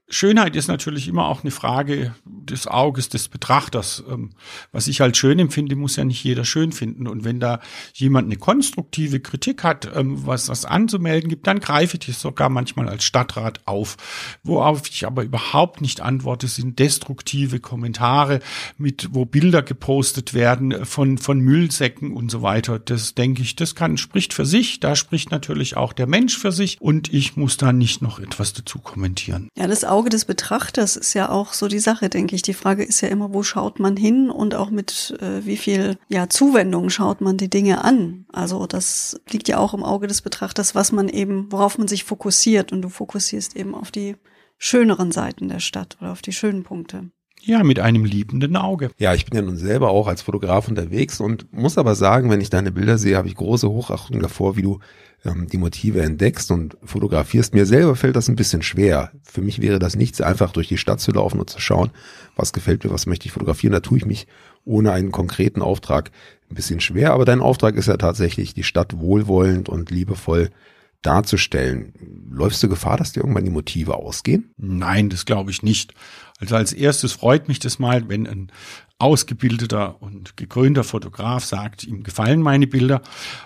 Schönheit 0.08 0.56
ist 0.56 0.68
natürlich 0.68 1.08
immer 1.08 1.28
auch 1.28 1.44
eine 1.44 1.52
Frage 1.52 2.14
des 2.26 2.68
Auges 2.68 3.10
des 3.10 3.28
Betrachters. 3.28 4.04
Ähm, 4.08 4.32
was 4.72 4.88
ich 4.88 5.02
als 5.02 5.18
schön 5.18 5.40
empfinde, 5.40 5.76
muss 5.76 5.96
ja 5.96 6.04
nicht 6.04 6.24
jeder 6.24 6.46
schön 6.46 6.72
finden. 6.72 7.08
Und 7.08 7.24
wenn 7.24 7.40
da 7.40 7.60
jemand 7.94 8.28
eine 8.28 8.38
konstruktive 8.38 9.20
Kritik 9.20 9.64
hat, 9.64 9.90
ähm, 9.96 10.26
was 10.26 10.48
was 10.48 10.66
anzumelden 10.66 11.30
gibt, 11.30 11.48
dann 11.48 11.60
greife 11.60 11.98
ich 11.98 12.06
das 12.06 12.22
sogar 12.22 12.50
manchmal 12.50 12.88
als 12.88 13.04
Stadtrat 13.04 13.62
auf. 13.66 13.98
Worauf 14.44 14.88
ich 14.88 15.08
aber 15.08 15.24
überhaupt 15.24 15.82
nicht 15.82 16.02
antworte, 16.02 16.48
sind 16.48 16.78
destruktive 16.78 17.60
Kommentare 17.60 18.42
mit, 18.78 19.10
wo 19.12 19.26
Bilder 19.26 19.64
gepostet 19.64 20.34
werden 20.34 20.86
von, 20.86 21.18
von 21.18 21.40
Müllsäcken 21.40 22.12
und 22.12 22.30
so 22.30 22.44
weiter. 22.44 22.78
Das 22.78 23.16
denke 23.16 23.42
ich, 23.42 23.56
das 23.56 23.74
kann, 23.74 23.98
spricht 23.98 24.34
für 24.34 24.46
sich. 24.46 24.80
Da 24.80 24.96
spricht 24.96 25.32
natürlich 25.32 25.78
auch 25.78 25.94
der 25.94 26.08
Mensch 26.08 26.38
für 26.38 26.52
sich 26.52 26.80
und 26.80 27.12
ich 27.12 27.36
muss 27.38 27.58
da 27.58 27.74
nicht 27.74 28.04
noch 28.04 28.20
etwas 28.20 28.54
dazu 28.54 28.80
kommentieren. 28.80 29.50
Ja, 29.58 29.66
das 29.68 29.84
Auge 29.96 30.10
des 30.10 30.26
Betrachters 30.26 30.98
ist 30.98 31.14
ja 31.14 31.30
auch 31.30 31.54
so 31.54 31.70
die 31.70 31.80
Sache, 31.80 32.10
denke 32.10 32.36
ich. 32.36 32.42
Die 32.42 32.54
Frage 32.54 32.84
ist 32.84 33.00
ja 33.00 33.08
immer, 33.08 33.34
wo 33.34 33.44
schaut 33.44 33.80
man 33.80 33.96
hin 33.96 34.30
und 34.30 34.54
auch 34.54 34.70
mit 34.70 35.16
äh, 35.22 35.46
wie 35.46 35.56
viel 35.56 35.98
ja, 36.10 36.28
Zuwendung 36.28 36.90
schaut 36.90 37.22
man 37.22 37.38
die 37.38 37.50
Dinge 37.50 37.82
an. 37.86 38.26
Also 38.34 38.68
das 38.68 39.22
liegt 39.30 39.48
ja 39.48 39.58
auch 39.58 39.74
im 39.74 39.84
Auge 39.84 40.08
des 40.08 40.22
Betrachters, 40.22 40.76
was 40.76 40.92
man 40.92 41.08
eben, 41.08 41.50
worauf 41.50 41.78
man 41.78 41.88
sich 41.88 42.04
fokussiert. 42.04 42.74
Und 42.74 42.82
du 42.82 42.90
fokussierst 42.90 43.56
eben 43.56 43.74
auf 43.74 43.90
die 43.90 44.18
schöneren 44.58 45.14
Seiten 45.14 45.48
der 45.48 45.62
Stadt 45.62 45.98
oder 46.02 46.12
auf 46.12 46.22
die 46.22 46.34
schönen 46.34 46.64
Punkte. 46.64 47.10
Ja, 47.42 47.64
mit 47.64 47.80
einem 47.80 48.06
liebenden 48.06 48.56
Auge. 48.56 48.90
Ja, 48.98 49.14
ich 49.14 49.26
bin 49.26 49.36
ja 49.36 49.42
nun 49.44 49.58
selber 49.58 49.92
auch 49.92 50.08
als 50.08 50.24
Fotograf 50.24 50.68
unterwegs 50.68 51.20
und 51.20 51.52
muss 51.54 51.78
aber 51.78 51.94
sagen, 51.96 52.30
wenn 52.30 52.42
ich 52.42 52.50
deine 52.50 52.72
Bilder 52.72 52.98
sehe, 52.98 53.18
habe 53.18 53.28
ich 53.28 53.36
große 53.36 53.70
Hochachtung 53.70 54.20
davor, 54.20 54.56
wie 54.56 54.64
du 54.64 54.80
ähm, 55.24 55.48
die 55.48 55.58
Motive 55.58 56.02
entdeckst 56.02 56.52
und 56.52 56.78
fotografierst. 56.84 57.54
Mir 57.54 57.66
selber 57.66 57.96
fällt 57.96 58.16
das 58.16 58.28
ein 58.30 58.36
bisschen 58.36 58.62
schwer. 58.62 59.12
Für 59.24 59.42
mich 59.42 59.62
wäre 59.62 59.80
das 59.80 59.96
nichts, 59.96 60.22
einfach 60.22 60.52
durch 60.52 60.68
die 60.68 60.78
Stadt 60.78 61.00
zu 61.00 61.12
laufen 61.12 61.40
und 61.40 61.50
zu 61.50 61.60
schauen, 61.60 61.92
was 62.36 62.54
gefällt 62.54 62.84
mir, 62.84 62.92
was 62.92 63.06
möchte 63.06 63.28
ich 63.28 63.32
fotografieren. 63.32 63.74
Da 63.74 63.80
tue 63.80 63.98
ich 63.98 64.06
mich 64.06 64.28
ohne 64.64 64.92
einen 64.92 65.12
konkreten 65.12 65.62
Auftrag 65.62 66.12
ein 66.50 66.56
bisschen 66.56 66.80
schwer. 66.80 67.14
Aber 67.14 67.26
dein 67.26 67.42
Auftrag 67.42 67.76
ist 67.76 67.88
ja 67.88 67.98
tatsächlich, 67.98 68.54
die 68.54 68.64
Stadt 68.64 68.98
wohlwollend 68.98 69.70
und 69.70 69.92
liebevoll 69.92 70.50
darzustellen. 71.02 71.94
Läufst 72.32 72.62
du 72.64 72.70
Gefahr, 72.70 72.98
dass 72.98 73.14
dir 73.14 73.22
irgendwann 73.22 73.46
die 73.46 73.52
Motive 73.52 73.96
ausgehen? 73.96 74.52
Nein, 74.58 75.10
das 75.10 75.26
glaube 75.26 75.52
ich 75.52 75.62
nicht. 75.62 75.94
Also 76.40 76.56
als 76.56 76.74
erstes 76.74 77.14
freut 77.14 77.48
mich 77.48 77.60
das 77.60 77.80
mal, 77.80 78.10
wenn 78.10 78.28
ein 78.28 78.52
ausgebildeter 78.98 80.02
und 80.02 80.38
gekrönter 80.38 80.86
Fotograf 80.86 81.44
sagt, 81.44 81.84
ihm 81.84 82.04
gefallen 82.04 82.42
meine 82.42 82.66
Bilder. 82.66 83.02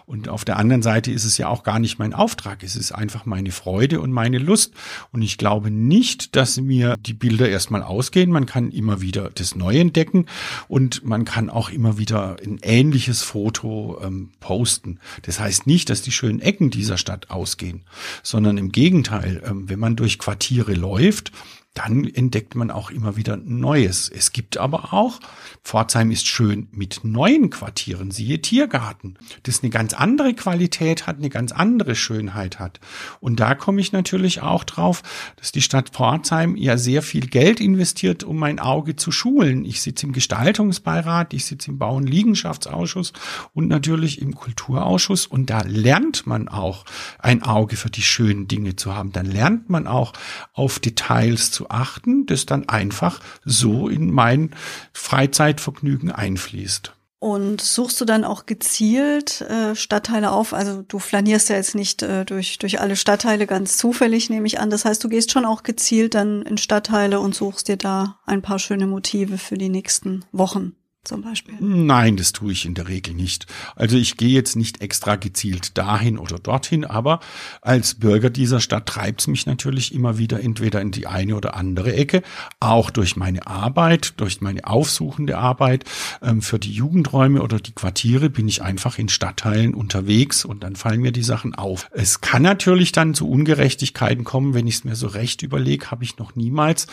Und 0.06 0.30
auf 0.30 0.46
der 0.46 0.58
anderen 0.58 0.84
Seite 0.84 1.12
ist 1.12 1.26
es 1.26 1.40
ja 1.40 1.48
auch 1.48 1.64
gar 1.64 1.80
nicht 1.80 1.98
mein 1.98 2.14
Auftrag. 2.14 2.64
Es 2.64 2.76
ist 2.76 2.92
einfach 2.92 3.26
meine 3.26 3.52
Freude 3.52 4.00
und 4.00 4.12
meine 4.12 4.38
Lust. 4.38 4.74
Und 5.12 5.24
ich 5.24 5.40
glaube 5.40 5.72
nicht, 5.72 6.36
dass 6.36 6.62
mir 6.62 6.96
die 7.00 7.16
Bilder 7.16 7.50
erstmal 7.50 7.82
ausgehen. 7.82 8.32
Man 8.32 8.46
kann 8.46 8.72
immer 8.72 9.02
wieder 9.02 9.32
das 9.34 9.56
Neue 9.56 9.80
entdecken 9.80 10.28
und 10.68 11.04
man 11.04 11.26
kann 11.26 11.50
auch 11.50 11.72
immer 11.72 11.98
wieder 11.98 12.38
ein 12.44 12.60
ähnliches 12.62 13.24
Foto 13.24 14.00
ähm, 14.04 14.30
posten. 14.40 15.00
Das 15.24 15.40
heißt 15.40 15.66
nicht, 15.66 15.90
dass 15.90 16.04
die 16.04 16.12
schönen 16.12 16.42
Ecken 16.42 16.70
dieser 16.70 16.98
Stadt 16.98 17.32
ausgehen, 17.32 17.82
sondern 18.22 18.60
im 18.60 18.72
Gegenteil, 18.72 19.42
ähm, 19.44 19.68
wenn 19.68 19.80
man 19.80 19.96
durch 19.96 20.20
Quartiere 20.20 20.74
läuft, 20.74 21.32
dann 21.75 22.04
entdeckt 22.04 22.56
man 22.56 22.71
auch 22.71 22.89
immer 22.89 23.16
wieder 23.16 23.38
Neues. 23.38 24.10
Es 24.10 24.33
gibt 24.33 24.57
aber 24.57 24.92
auch, 24.94 25.19
Pforzheim 25.63 26.10
ist 26.10 26.27
schön 26.27 26.68
mit 26.71 27.01
neuen 27.04 27.51
Quartieren, 27.51 28.12
siehe 28.12 28.42
Tiergarten, 28.42 29.18
das 29.44 29.62
eine 29.62 29.69
ganz 29.69 29.94
andere 29.94 30.33
Qualität 30.33 31.06
hat, 31.06 31.18
eine 31.18 31.30
ganz 31.30 31.51
andere 31.51 31.95
Schönheit 31.95 32.60
hat. 32.60 32.80
Und 33.19 33.39
da 33.39 33.54
komme 33.54 33.81
ich 33.81 33.92
natürlich 33.92 34.42
auch 34.42 34.63
drauf, 34.63 35.04
dass 35.38 35.51
die 35.51 35.62
Stadt 35.62 35.92
Pforzheim 35.92 36.56
ja 36.56 36.77
sehr 36.77 37.04
viel 37.04 37.27
Geld 37.27 37.60
investiert, 37.60 38.24
um 38.24 38.38
mein 38.38 38.60
Auge 38.60 38.95
zu 38.95 39.12
schulen. 39.12 39.63
Ich 39.63 39.81
sitze 39.81 40.07
im 40.07 40.12
Gestaltungsbeirat, 40.12 41.33
ich 41.33 41.45
sitze 41.45 41.69
im 41.69 41.77
Bau- 41.77 41.95
und 41.95 42.10
Liegenschaftsausschuss 42.10 43.13
und 43.54 43.68
natürlich 43.68 44.21
im 44.21 44.33
Kulturausschuss 44.33 45.27
und 45.27 45.50
da 45.51 45.62
lernt 45.62 46.25
man 46.25 46.48
auch 46.48 46.83
ein 47.19 47.44
Auge 47.44 47.75
für 47.75 47.92
die 47.92 48.01
schönen 48.01 48.47
Dinge 48.47 48.76
zu 48.76 48.95
haben. 48.95 49.11
Dann 49.11 49.28
lernt 49.28 49.69
man 49.69 49.85
auch 49.85 50.14
auf 50.54 50.80
Details 50.80 51.58
zu 51.59 51.69
achten, 51.69 52.25
das 52.25 52.45
dann 52.45 52.69
einfach 52.69 53.19
so 53.44 53.89
in 53.89 54.11
mein 54.11 54.51
Freizeitvergnügen 54.94 56.09
einfließt. 56.09 56.94
Und 57.21 57.59
suchst 57.59 57.99
du 57.99 58.06
dann 58.06 58.23
auch 58.23 58.45
gezielt 58.45 59.42
äh, 59.42 59.75
Stadtteile 59.75 60.31
auf? 60.31 60.54
Also 60.54 60.83
du 60.83 60.99
flanierst 60.99 61.49
ja 61.49 61.57
jetzt 61.57 61.75
nicht 61.75 62.01
äh, 62.01 62.23
durch, 62.23 62.59
durch 62.59 62.80
alle 62.80 62.95
Stadtteile 62.95 63.45
ganz 63.45 63.75
zufällig, 63.75 64.30
nehme 64.30 64.47
ich 64.47 64.61
an. 64.61 64.69
Das 64.69 64.85
heißt, 64.85 65.04
du 65.04 65.09
gehst 65.09 65.33
schon 65.33 65.44
auch 65.44 65.63
gezielt 65.63 66.16
dann 66.16 66.44
in 66.44 66.57
Stadtteile 66.57 67.19
und 67.19 67.35
suchst 67.35 67.68
dir 67.68 67.75
da 67.75 68.19
ein 68.25 68.42
paar 68.42 68.57
schöne 68.57 68.87
Motive 68.87 69.37
für 69.37 69.57
die 69.57 69.68
nächsten 69.68 70.23
Wochen 70.31 70.79
zum 71.09 71.23
Beispiel? 71.23 71.56
Nein, 71.59 72.18
das 72.18 72.33
tue 72.33 72.51
ich 72.51 72.66
in 72.66 72.75
der 72.75 72.87
Regel 72.87 73.16
nicht. 73.16 73.47
Also 73.75 73.97
ich 73.97 74.16
gehe 74.16 74.30
jetzt 74.30 74.56
nicht 74.56 74.81
extra 74.81 75.16
gezielt 75.16 75.75
dahin 75.78 76.19
oder 76.19 76.37
dorthin, 76.37 76.85
aber 76.85 77.19
als 77.61 77.95
Bürger 77.95 78.30
dieser 78.30 78.61
Stadt 78.61 78.85
treibt 78.85 79.21
es 79.21 79.28
mich 79.28 79.47
natürlich 79.47 79.94
immer 79.94 80.19
wieder 80.19 80.39
entweder 80.39 80.81
in 80.81 80.92
die 80.92 81.07
eine 81.07 81.35
oder 81.35 81.56
andere 81.56 81.94
Ecke, 81.94 82.21
auch 82.59 82.92
durch 82.92 83.16
meine 83.16 83.47
Arbeit, 83.47 84.13
durch 84.18 84.39
meine 84.39 84.68
aufsuchende 84.68 85.39
Arbeit 85.39 85.83
ähm, 86.21 86.44
für 86.44 86.59
die 86.59 86.71
Jugendräume 86.71 87.42
oder 87.42 87.59
die 87.59 87.73
Quartiere 87.73 88.30
bin 88.30 88.47
ich 88.47 88.61
einfach 88.61 88.99
in 88.99 89.09
Stadtteilen 89.09 89.73
unterwegs 89.73 90.45
und 90.45 90.63
dann 90.63 90.75
fallen 90.75 91.01
mir 91.01 91.11
die 91.11 91.23
Sachen 91.23 91.56
auf. 91.56 91.89
Es 91.92 92.21
kann 92.21 92.44
natürlich 92.44 92.92
dann 92.92 93.16
zu 93.16 93.28
Ungerechtigkeiten 93.28 94.25
kommen, 94.25 94.54
wenn 94.54 94.68
ich 94.68 94.75
es 94.75 94.83
mir 94.83 94.95
so 94.95 95.07
recht 95.07 95.42
überlege, 95.42 95.89
habe 95.89 96.04
ich 96.04 96.19
noch 96.19 96.35
niemals 96.35 96.85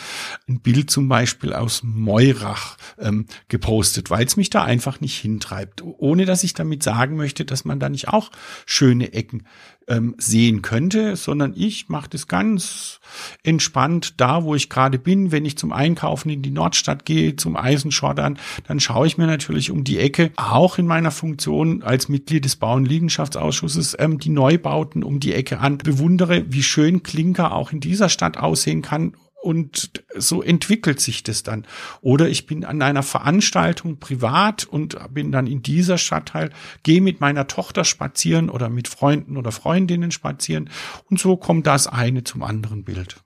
ein 0.49 0.59
Bild 0.59 0.89
zum 0.89 1.07
Beispiel 1.07 1.53
aus 1.53 1.83
Meurach 1.83 2.77
ähm, 2.97 3.27
gepostet 3.47 4.06
ausgesucht, 4.07 4.09
weil 4.09 4.25
es 4.25 4.37
mich 4.37 4.49
da 4.49 4.63
einfach 4.63 5.01
nicht 5.01 5.17
hintreibt. 5.19 5.83
Ohne 5.83 6.25
dass 6.25 6.43
ich 6.43 6.53
damit 6.53 6.83
sagen 6.83 7.15
möchte, 7.15 7.45
dass 7.45 7.65
man 7.65 7.79
da 7.79 7.89
nicht 7.89 8.09
auch 8.09 8.31
schöne 8.65 9.13
Ecken 9.13 9.43
ähm, 9.87 10.15
sehen 10.17 10.61
könnte, 10.61 11.15
sondern 11.15 11.53
ich 11.55 11.87
mache 11.87 12.09
das 12.09 12.27
ganz 12.27 12.99
entspannt 13.43 14.19
da, 14.19 14.43
wo 14.43 14.55
ich 14.55 14.69
gerade 14.69 14.99
bin. 14.99 15.31
Wenn 15.31 15.45
ich 15.45 15.57
zum 15.57 15.71
Einkaufen 15.71 16.29
in 16.29 16.41
die 16.41 16.51
Nordstadt 16.51 17.05
gehe, 17.05 17.35
zum 17.35 17.55
Eisenschordern, 17.55 18.37
dann 18.67 18.79
schaue 18.79 19.07
ich 19.07 19.17
mir 19.17 19.27
natürlich 19.27 19.71
um 19.71 19.83
die 19.83 19.99
Ecke, 19.99 20.31
auch 20.35 20.77
in 20.77 20.87
meiner 20.87 21.11
Funktion 21.11 21.83
als 21.83 22.09
Mitglied 22.09 22.43
des 22.43 22.57
Bau- 22.57 22.75
und 22.75 22.85
Liegenschaftsausschusses, 22.85 23.95
ähm, 23.99 24.19
die 24.19 24.29
Neubauten 24.29 25.03
um 25.03 25.19
die 25.19 25.33
Ecke 25.33 25.59
an, 25.59 25.77
bewundere, 25.77 26.45
wie 26.49 26.63
schön 26.63 27.03
Klinker 27.03 27.53
auch 27.53 27.71
in 27.71 27.79
dieser 27.79 28.09
Stadt 28.09 28.37
aussehen 28.37 28.81
kann 28.81 29.13
und 29.41 30.03
so 30.15 30.41
entwickelt 30.41 30.99
sich 30.99 31.23
das 31.23 31.43
dann. 31.43 31.65
Oder 32.01 32.27
ich 32.27 32.47
bin 32.47 32.65
an 32.65 32.81
einer 32.81 33.03
Veranstaltung 33.03 33.99
privat 33.99 34.65
und 34.65 34.97
bin 35.13 35.31
dann 35.31 35.47
in 35.47 35.61
dieser 35.61 35.97
Stadtteil, 35.97 36.51
gehe 36.83 37.01
mit 37.01 37.21
meiner 37.21 37.47
Tochter 37.47 37.85
spazieren 37.85 38.49
oder 38.49 38.69
mit 38.69 38.87
Freunden 38.87 39.37
oder 39.37 39.51
Freundinnen 39.51 40.11
spazieren 40.11 40.69
und 41.05 41.19
so 41.19 41.37
kommt 41.37 41.67
das 41.67 41.87
eine 41.87 42.23
zum 42.23 42.43
anderen 42.43 42.83
Bild. 42.83 43.17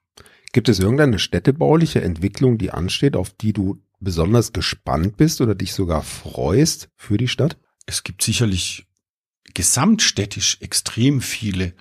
Gibt 0.54 0.68
es 0.68 0.80
irgendeine 0.80 1.18
städtebauliche 1.18 2.02
Entwicklung, 2.02 2.58
die 2.58 2.72
ansteht, 2.72 3.16
auf 3.16 3.30
die 3.30 3.54
du 3.54 3.82
besonders 4.02 4.52
gespannt 4.52 5.16
bist 5.16 5.40
oder 5.40 5.56
dich 5.56 5.74
sogar 5.74 6.04
freust 6.04 6.90
für 6.98 7.18
die 7.18 7.30
Stadt? 7.30 7.58
Es 7.86 8.04
gibt 8.04 8.22
sicherlich 8.22 8.86
gesamtstädtisch 9.54 10.58
extrem 10.62 11.22
viele 11.22 11.74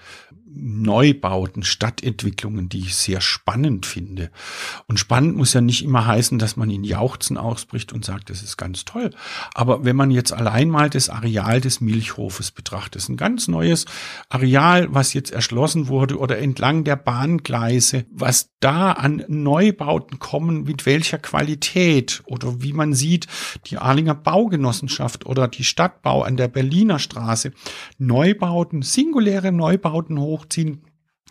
Neubauten, 0.53 1.63
Stadtentwicklungen, 1.63 2.69
die 2.69 2.81
ich 2.81 2.97
sehr 2.97 3.21
spannend 3.21 3.87
finde. 3.87 4.31
Und 4.87 4.99
spannend 4.99 5.37
muss 5.37 5.53
ja 5.53 5.61
nicht 5.61 5.85
immer 5.85 6.07
heißen, 6.07 6.39
dass 6.39 6.57
man 6.57 6.71
in 6.71 6.85
Jauchzen 6.85 7.37
ausbricht 7.37 7.93
und 7.93 8.05
sagt, 8.05 8.31
das 8.31 8.43
ist 8.43 8.57
ganz 8.57 8.85
toll. 8.85 9.11
Aber 9.55 9.85
wenn 9.85 9.97
man 9.97 10.11
jetzt 10.11 10.33
allein 10.33 10.69
mal 10.69 10.91
das 10.91 11.09
Areal 11.09 11.61
des 11.61 11.81
Milchhofes 11.81 12.51
betrachtet, 12.51 13.09
ein 13.09 13.17
ganz 13.17 13.49
neues 13.49 13.87
Areal, 14.29 14.89
was 14.93 15.15
jetzt 15.15 15.31
erschlossen 15.31 15.89
wurde 15.89 16.19
oder 16.19 16.39
entlang 16.39 16.85
der 16.85 16.97
Bahngleise, 16.97 18.07
was 18.11 18.51
da 18.61 18.93
an 18.93 19.25
Neubauten 19.29 20.19
kommen, 20.19 20.65
mit 20.65 20.87
welcher 20.87 21.19
Qualität 21.19 22.23
oder 22.27 22.63
wie 22.63 22.73
man 22.73 22.93
sieht, 22.93 23.27
die 23.67 23.79
Arlinger 23.79 24.15
Baugenossenschaft 24.15 25.27
oder 25.27 25.49
die 25.49 25.65
Stadtbau 25.65 26.23
an 26.23 26.37
der 26.37 26.49
Berliner 26.49 26.99
Straße, 26.99 27.53
Neubauten, 27.99 28.83
singuläre 28.83 29.53
Neubauten 29.53 30.19
hoch 30.19 30.40
hochziehen, 30.41 30.83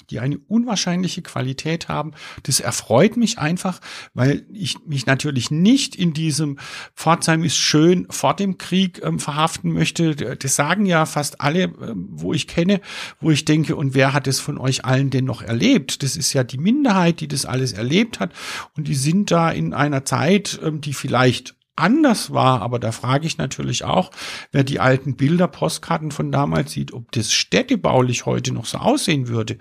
die 0.09 0.19
eine 0.19 0.37
unwahrscheinliche 0.47 1.21
Qualität 1.21 1.87
haben. 1.87 2.11
Das 2.43 2.59
erfreut 2.59 3.17
mich 3.17 3.37
einfach, 3.37 3.79
weil 4.13 4.45
ich 4.51 4.77
mich 4.85 5.05
natürlich 5.05 5.51
nicht 5.51 5.95
in 5.95 6.13
diesem 6.13 6.57
Pforzheim 6.95 7.43
ist 7.43 7.57
schön 7.57 8.07
vor 8.09 8.35
dem 8.35 8.57
Krieg 8.57 9.01
ähm, 9.03 9.19
verhaften 9.19 9.71
möchte. 9.71 10.15
Das 10.15 10.55
sagen 10.55 10.85
ja 10.85 11.05
fast 11.05 11.41
alle, 11.41 11.63
ähm, 11.63 12.07
wo 12.11 12.33
ich 12.33 12.47
kenne, 12.47 12.81
wo 13.19 13.31
ich 13.31 13.45
denke, 13.45 13.75
und 13.75 13.93
wer 13.93 14.13
hat 14.13 14.27
es 14.27 14.39
von 14.39 14.57
euch 14.57 14.85
allen 14.85 15.09
denn 15.09 15.25
noch 15.25 15.41
erlebt? 15.41 16.01
Das 16.03 16.15
ist 16.15 16.33
ja 16.33 16.43
die 16.43 16.57
Minderheit, 16.57 17.19
die 17.19 17.27
das 17.27 17.45
alles 17.45 17.73
erlebt 17.73 18.19
hat. 18.19 18.33
Und 18.75 18.87
die 18.87 18.95
sind 18.95 19.31
da 19.31 19.51
in 19.51 19.73
einer 19.73 20.05
Zeit, 20.05 20.59
ähm, 20.63 20.81
die 20.81 20.93
vielleicht 20.93 21.55
anders 21.79 22.31
war, 22.31 22.61
aber 22.61 22.79
da 22.79 22.91
frage 22.91 23.25
ich 23.25 23.37
natürlich 23.37 23.83
auch, 23.83 24.11
wer 24.51 24.63
die 24.63 24.79
alten 24.79 25.15
Bilder, 25.15 25.47
Postkarten 25.47 26.11
von 26.11 26.31
damals 26.31 26.71
sieht, 26.71 26.93
ob 26.93 27.11
das 27.11 27.33
städtebaulich 27.33 28.25
heute 28.25 28.53
noch 28.53 28.65
so 28.65 28.77
aussehen 28.77 29.27
würde. 29.27 29.57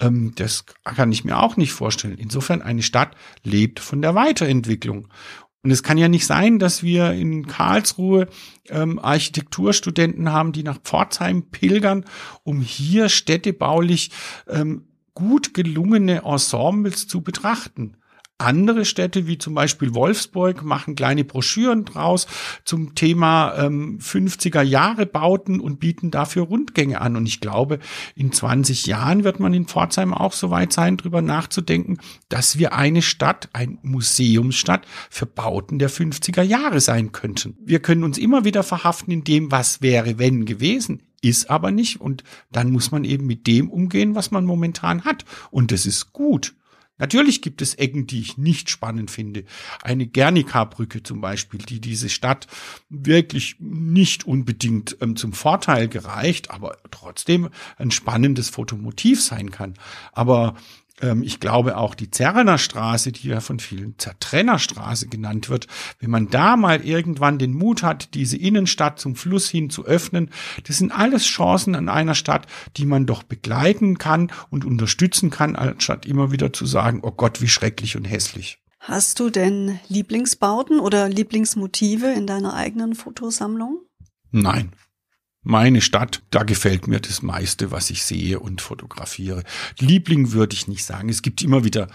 Ähm, 0.00 0.32
das 0.36 0.64
kann 0.84 1.12
ich 1.12 1.24
mir 1.24 1.38
auch 1.38 1.56
nicht 1.56 1.72
vorstellen. 1.72 2.18
Insofern, 2.18 2.62
eine 2.62 2.82
Stadt 2.82 3.16
lebt 3.42 3.80
von 3.80 4.02
der 4.02 4.14
Weiterentwicklung. 4.14 5.08
Und 5.64 5.70
es 5.70 5.82
kann 5.82 5.96
ja 5.96 6.08
nicht 6.08 6.26
sein, 6.26 6.58
dass 6.58 6.82
wir 6.82 7.12
in 7.12 7.46
Karlsruhe 7.46 8.28
ähm, 8.68 8.98
Architekturstudenten 8.98 10.32
haben, 10.32 10.52
die 10.52 10.64
nach 10.64 10.78
Pforzheim 10.78 11.50
pilgern, 11.50 12.04
um 12.42 12.60
hier 12.60 13.08
städtebaulich 13.08 14.10
ähm, 14.48 14.88
gut 15.14 15.54
gelungene 15.54 16.22
Ensembles 16.24 17.06
zu 17.06 17.20
betrachten. 17.20 17.96
Andere 18.42 18.84
Städte, 18.84 19.26
wie 19.26 19.38
zum 19.38 19.54
Beispiel 19.54 19.94
Wolfsburg, 19.94 20.64
machen 20.64 20.94
kleine 20.94 21.24
Broschüren 21.24 21.84
draus 21.84 22.26
zum 22.64 22.94
Thema 22.94 23.54
ähm, 23.56 23.98
50er 24.00 24.62
Jahre 24.62 25.06
Bauten 25.06 25.60
und 25.60 25.80
bieten 25.80 26.10
dafür 26.10 26.44
Rundgänge 26.44 27.00
an. 27.00 27.16
Und 27.16 27.26
ich 27.26 27.40
glaube, 27.40 27.78
in 28.14 28.32
20 28.32 28.86
Jahren 28.86 29.24
wird 29.24 29.40
man 29.40 29.54
in 29.54 29.66
Pforzheim 29.66 30.12
auch 30.12 30.32
so 30.32 30.50
weit 30.50 30.72
sein, 30.72 30.96
drüber 30.96 31.22
nachzudenken, 31.22 31.98
dass 32.28 32.58
wir 32.58 32.74
eine 32.74 33.02
Stadt, 33.02 33.48
ein 33.52 33.78
Museumsstadt 33.82 34.86
für 35.08 35.26
Bauten 35.26 35.78
der 35.78 35.90
50er 35.90 36.42
Jahre 36.42 36.80
sein 36.80 37.12
könnten. 37.12 37.56
Wir 37.64 37.80
können 37.80 38.04
uns 38.04 38.18
immer 38.18 38.44
wieder 38.44 38.62
verhaften 38.62 39.12
in 39.12 39.24
dem, 39.24 39.50
was 39.50 39.82
wäre, 39.82 40.18
wenn 40.18 40.44
gewesen 40.44 41.02
ist 41.22 41.48
aber 41.48 41.70
nicht. 41.70 42.00
Und 42.00 42.24
dann 42.50 42.70
muss 42.70 42.90
man 42.90 43.04
eben 43.04 43.26
mit 43.26 43.46
dem 43.46 43.70
umgehen, 43.70 44.14
was 44.14 44.30
man 44.30 44.44
momentan 44.44 45.04
hat. 45.04 45.24
Und 45.50 45.72
das 45.72 45.86
ist 45.86 46.12
gut. 46.12 46.54
Natürlich 47.02 47.42
gibt 47.42 47.62
es 47.62 47.74
Ecken, 47.74 48.06
die 48.06 48.20
ich 48.20 48.38
nicht 48.38 48.70
spannend 48.70 49.10
finde. 49.10 49.44
Eine 49.82 50.06
Gernika-Brücke 50.06 51.02
zum 51.02 51.20
Beispiel, 51.20 51.58
die 51.58 51.80
diese 51.80 52.08
Stadt 52.08 52.46
wirklich 52.88 53.56
nicht 53.58 54.24
unbedingt 54.24 54.96
ähm, 55.00 55.16
zum 55.16 55.32
Vorteil 55.32 55.88
gereicht, 55.88 56.52
aber 56.52 56.76
trotzdem 56.92 57.48
ein 57.76 57.90
spannendes 57.90 58.50
Fotomotiv 58.50 59.20
sein 59.20 59.50
kann. 59.50 59.74
Aber 60.12 60.54
ich 61.22 61.40
glaube 61.40 61.76
auch 61.76 61.94
die 61.94 62.10
Zerrener 62.10 62.58
Straße, 62.58 63.12
die 63.12 63.28
ja 63.28 63.40
von 63.40 63.58
vielen 63.58 63.98
Zertrennerstraße 63.98 65.08
genannt 65.08 65.48
wird, 65.48 65.66
wenn 65.98 66.10
man 66.10 66.28
da 66.28 66.56
mal 66.56 66.84
irgendwann 66.84 67.38
den 67.38 67.54
Mut 67.54 67.82
hat, 67.82 68.14
diese 68.14 68.36
Innenstadt 68.36 69.00
zum 69.00 69.16
Fluss 69.16 69.48
hin 69.48 69.70
zu 69.70 69.84
öffnen, 69.84 70.30
das 70.66 70.78
sind 70.78 70.92
alles 70.92 71.24
Chancen 71.24 71.74
an 71.74 71.88
einer 71.88 72.14
Stadt, 72.14 72.46
die 72.76 72.86
man 72.86 73.06
doch 73.06 73.22
begleiten 73.22 73.98
kann 73.98 74.30
und 74.50 74.64
unterstützen 74.64 75.30
kann, 75.30 75.56
anstatt 75.56 76.06
immer 76.06 76.30
wieder 76.30 76.52
zu 76.52 76.66
sagen, 76.66 77.00
oh 77.02 77.12
Gott, 77.12 77.40
wie 77.40 77.48
schrecklich 77.48 77.96
und 77.96 78.04
hässlich. 78.04 78.58
Hast 78.78 79.20
du 79.20 79.30
denn 79.30 79.78
Lieblingsbauten 79.88 80.80
oder 80.80 81.08
Lieblingsmotive 81.08 82.12
in 82.12 82.26
deiner 82.26 82.54
eigenen 82.54 82.94
Fotosammlung? 82.94 83.80
Nein 84.30 84.72
meine 85.42 85.80
Stadt, 85.80 86.22
da 86.30 86.44
gefällt 86.44 86.86
mir 86.86 87.00
das 87.00 87.22
meiste, 87.22 87.70
was 87.70 87.90
ich 87.90 88.04
sehe 88.04 88.38
und 88.38 88.60
fotografiere. 88.60 89.42
Liebling 89.78 90.32
würde 90.32 90.54
ich 90.54 90.68
nicht 90.68 90.84
sagen. 90.84 91.08
Es 91.08 91.22
gibt 91.22 91.42
immer 91.42 91.64
wieder 91.64 91.88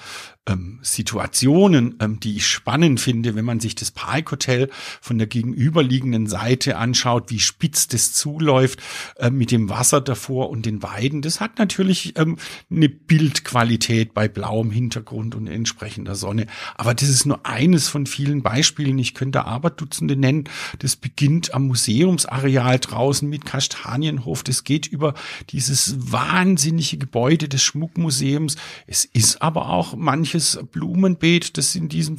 ähm, 0.47 0.79
Situationen, 0.81 1.95
ähm, 1.99 2.19
die 2.19 2.37
ich 2.37 2.47
spannend 2.47 2.99
finde, 2.99 3.35
wenn 3.35 3.45
man 3.45 3.59
sich 3.59 3.75
das 3.75 3.91
Parkhotel 3.91 4.69
von 5.01 5.17
der 5.17 5.27
gegenüberliegenden 5.27 6.27
Seite 6.27 6.77
anschaut, 6.77 7.29
wie 7.29 7.39
spitz 7.39 7.87
das 7.87 8.13
zuläuft 8.13 8.79
äh, 9.17 9.29
mit 9.29 9.51
dem 9.51 9.69
Wasser 9.69 10.01
davor 10.01 10.49
und 10.49 10.65
den 10.65 10.81
Weiden. 10.81 11.21
Das 11.21 11.41
hat 11.41 11.59
natürlich 11.59 12.17
ähm, 12.17 12.37
eine 12.71 12.89
Bildqualität 12.89 14.13
bei 14.13 14.27
blauem 14.27 14.71
Hintergrund 14.71 15.35
und 15.35 15.47
entsprechender 15.47 16.15
Sonne. 16.15 16.47
Aber 16.75 16.93
das 16.93 17.09
ist 17.09 17.25
nur 17.25 17.45
eines 17.45 17.89
von 17.89 18.05
vielen 18.05 18.41
Beispielen. 18.41 18.97
Ich 18.99 19.13
könnte 19.13 19.45
aber 19.45 19.69
Dutzende 19.69 20.15
nennen. 20.15 20.45
Das 20.79 20.95
beginnt 20.95 21.53
am 21.53 21.67
Museumsareal 21.67 22.79
draußen 22.79 23.27
mit 23.29 23.45
Kastanienhof. 23.45 24.43
Das 24.43 24.63
geht 24.63 24.87
über 24.87 25.13
dieses 25.49 26.11
wahnsinnige 26.11 26.97
Gebäude 26.97 27.49
des 27.49 27.63
Schmuckmuseums. 27.63 28.55
Es 28.85 29.05
ist 29.05 29.41
aber 29.41 29.69
auch 29.69 29.95
manche 29.95 30.36
manches 30.37 30.59
Blumenbeet, 30.71 31.57
das 31.57 31.75
in 31.75 31.89
diesem, 31.89 32.17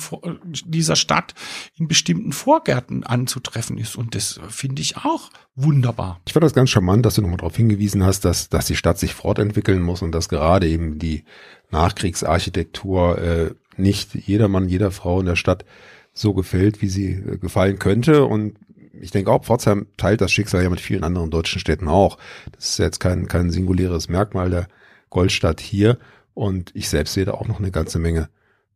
dieser 0.66 0.96
Stadt 0.96 1.34
in 1.76 1.88
bestimmten 1.88 2.32
Vorgärten 2.32 3.04
anzutreffen 3.04 3.78
ist. 3.78 3.96
Und 3.96 4.14
das 4.14 4.40
finde 4.48 4.82
ich 4.82 4.96
auch 4.96 5.30
wunderbar. 5.54 6.20
Ich 6.26 6.32
fand 6.32 6.44
das 6.44 6.54
ganz 6.54 6.70
charmant, 6.70 7.06
dass 7.06 7.14
du 7.14 7.22
nochmal 7.22 7.38
darauf 7.38 7.56
hingewiesen 7.56 8.04
hast, 8.04 8.24
dass, 8.24 8.48
dass 8.48 8.66
die 8.66 8.76
Stadt 8.76 8.98
sich 8.98 9.14
fortentwickeln 9.14 9.82
muss 9.82 10.02
und 10.02 10.12
dass 10.12 10.28
gerade 10.28 10.68
eben 10.68 10.98
die 10.98 11.24
Nachkriegsarchitektur 11.70 13.18
äh, 13.18 13.54
nicht 13.76 14.14
jedermann, 14.14 14.68
jeder 14.68 14.90
Frau 14.90 15.20
in 15.20 15.26
der 15.26 15.36
Stadt 15.36 15.64
so 16.12 16.34
gefällt, 16.34 16.82
wie 16.82 16.88
sie 16.88 17.12
äh, 17.12 17.38
gefallen 17.38 17.78
könnte. 17.78 18.24
Und 18.24 18.54
ich 19.00 19.12
denke 19.12 19.30
auch, 19.30 19.44
Pforzheim 19.44 19.86
teilt 19.96 20.20
das 20.20 20.32
Schicksal 20.32 20.62
ja 20.62 20.70
mit 20.70 20.80
vielen 20.80 21.04
anderen 21.04 21.30
deutschen 21.30 21.60
Städten 21.60 21.88
auch. 21.88 22.18
Das 22.52 22.70
ist 22.70 22.78
jetzt 22.78 22.98
kein, 22.98 23.28
kein 23.28 23.50
singuläres 23.50 24.08
Merkmal 24.08 24.50
der 24.50 24.66
Goldstadt 25.10 25.60
hier. 25.60 25.98
Und 26.38 26.70
ich 26.74 26.88
selbst 26.88 27.14
sehe 27.14 27.24
da 27.24 27.32
auch 27.32 27.48
noch 27.48 27.58
eine 27.58 27.72
ganze 27.72 27.98
Menge 27.98 28.28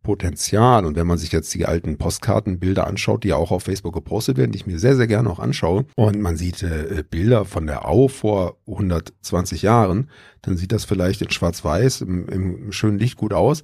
Potenzial. 0.03 0.85
Und 0.85 0.97
wenn 0.97 1.07
man 1.07 1.17
sich 1.17 1.31
jetzt 1.31 1.55
die 1.55 1.65
alten 1.65 1.97
Postkartenbilder 1.97 2.89
anschaut, 2.89 3.23
die 3.23 3.33
auch 3.33 3.53
auf 3.53 3.63
Facebook 3.63 3.95
gepostet 3.95 4.37
werden, 4.37 4.51
die 4.51 4.57
ich 4.57 4.67
mir 4.67 4.81
sehr, 4.81 4.97
sehr 4.97 5.07
gerne 5.07 5.31
auch 5.31 5.39
anschaue, 5.39 5.85
und 5.95 6.21
man 6.21 6.37
sieht 6.37 6.65
äh, 6.65 7.05
Bilder 7.09 7.45
von 7.45 7.69
der 7.69 7.89
Au 7.89 8.09
vor 8.09 8.57
120 8.67 9.63
Jahren, 9.63 10.11
dann 10.43 10.57
sieht 10.57 10.73
das 10.73 10.85
vielleicht 10.85 11.23
in 11.23 11.31
Schwarz-Weiß 11.31 12.01
im, 12.01 12.29
im 12.29 12.73
schönen 12.73 12.99
Licht 12.99 13.17
gut 13.17 13.33
aus. 13.33 13.63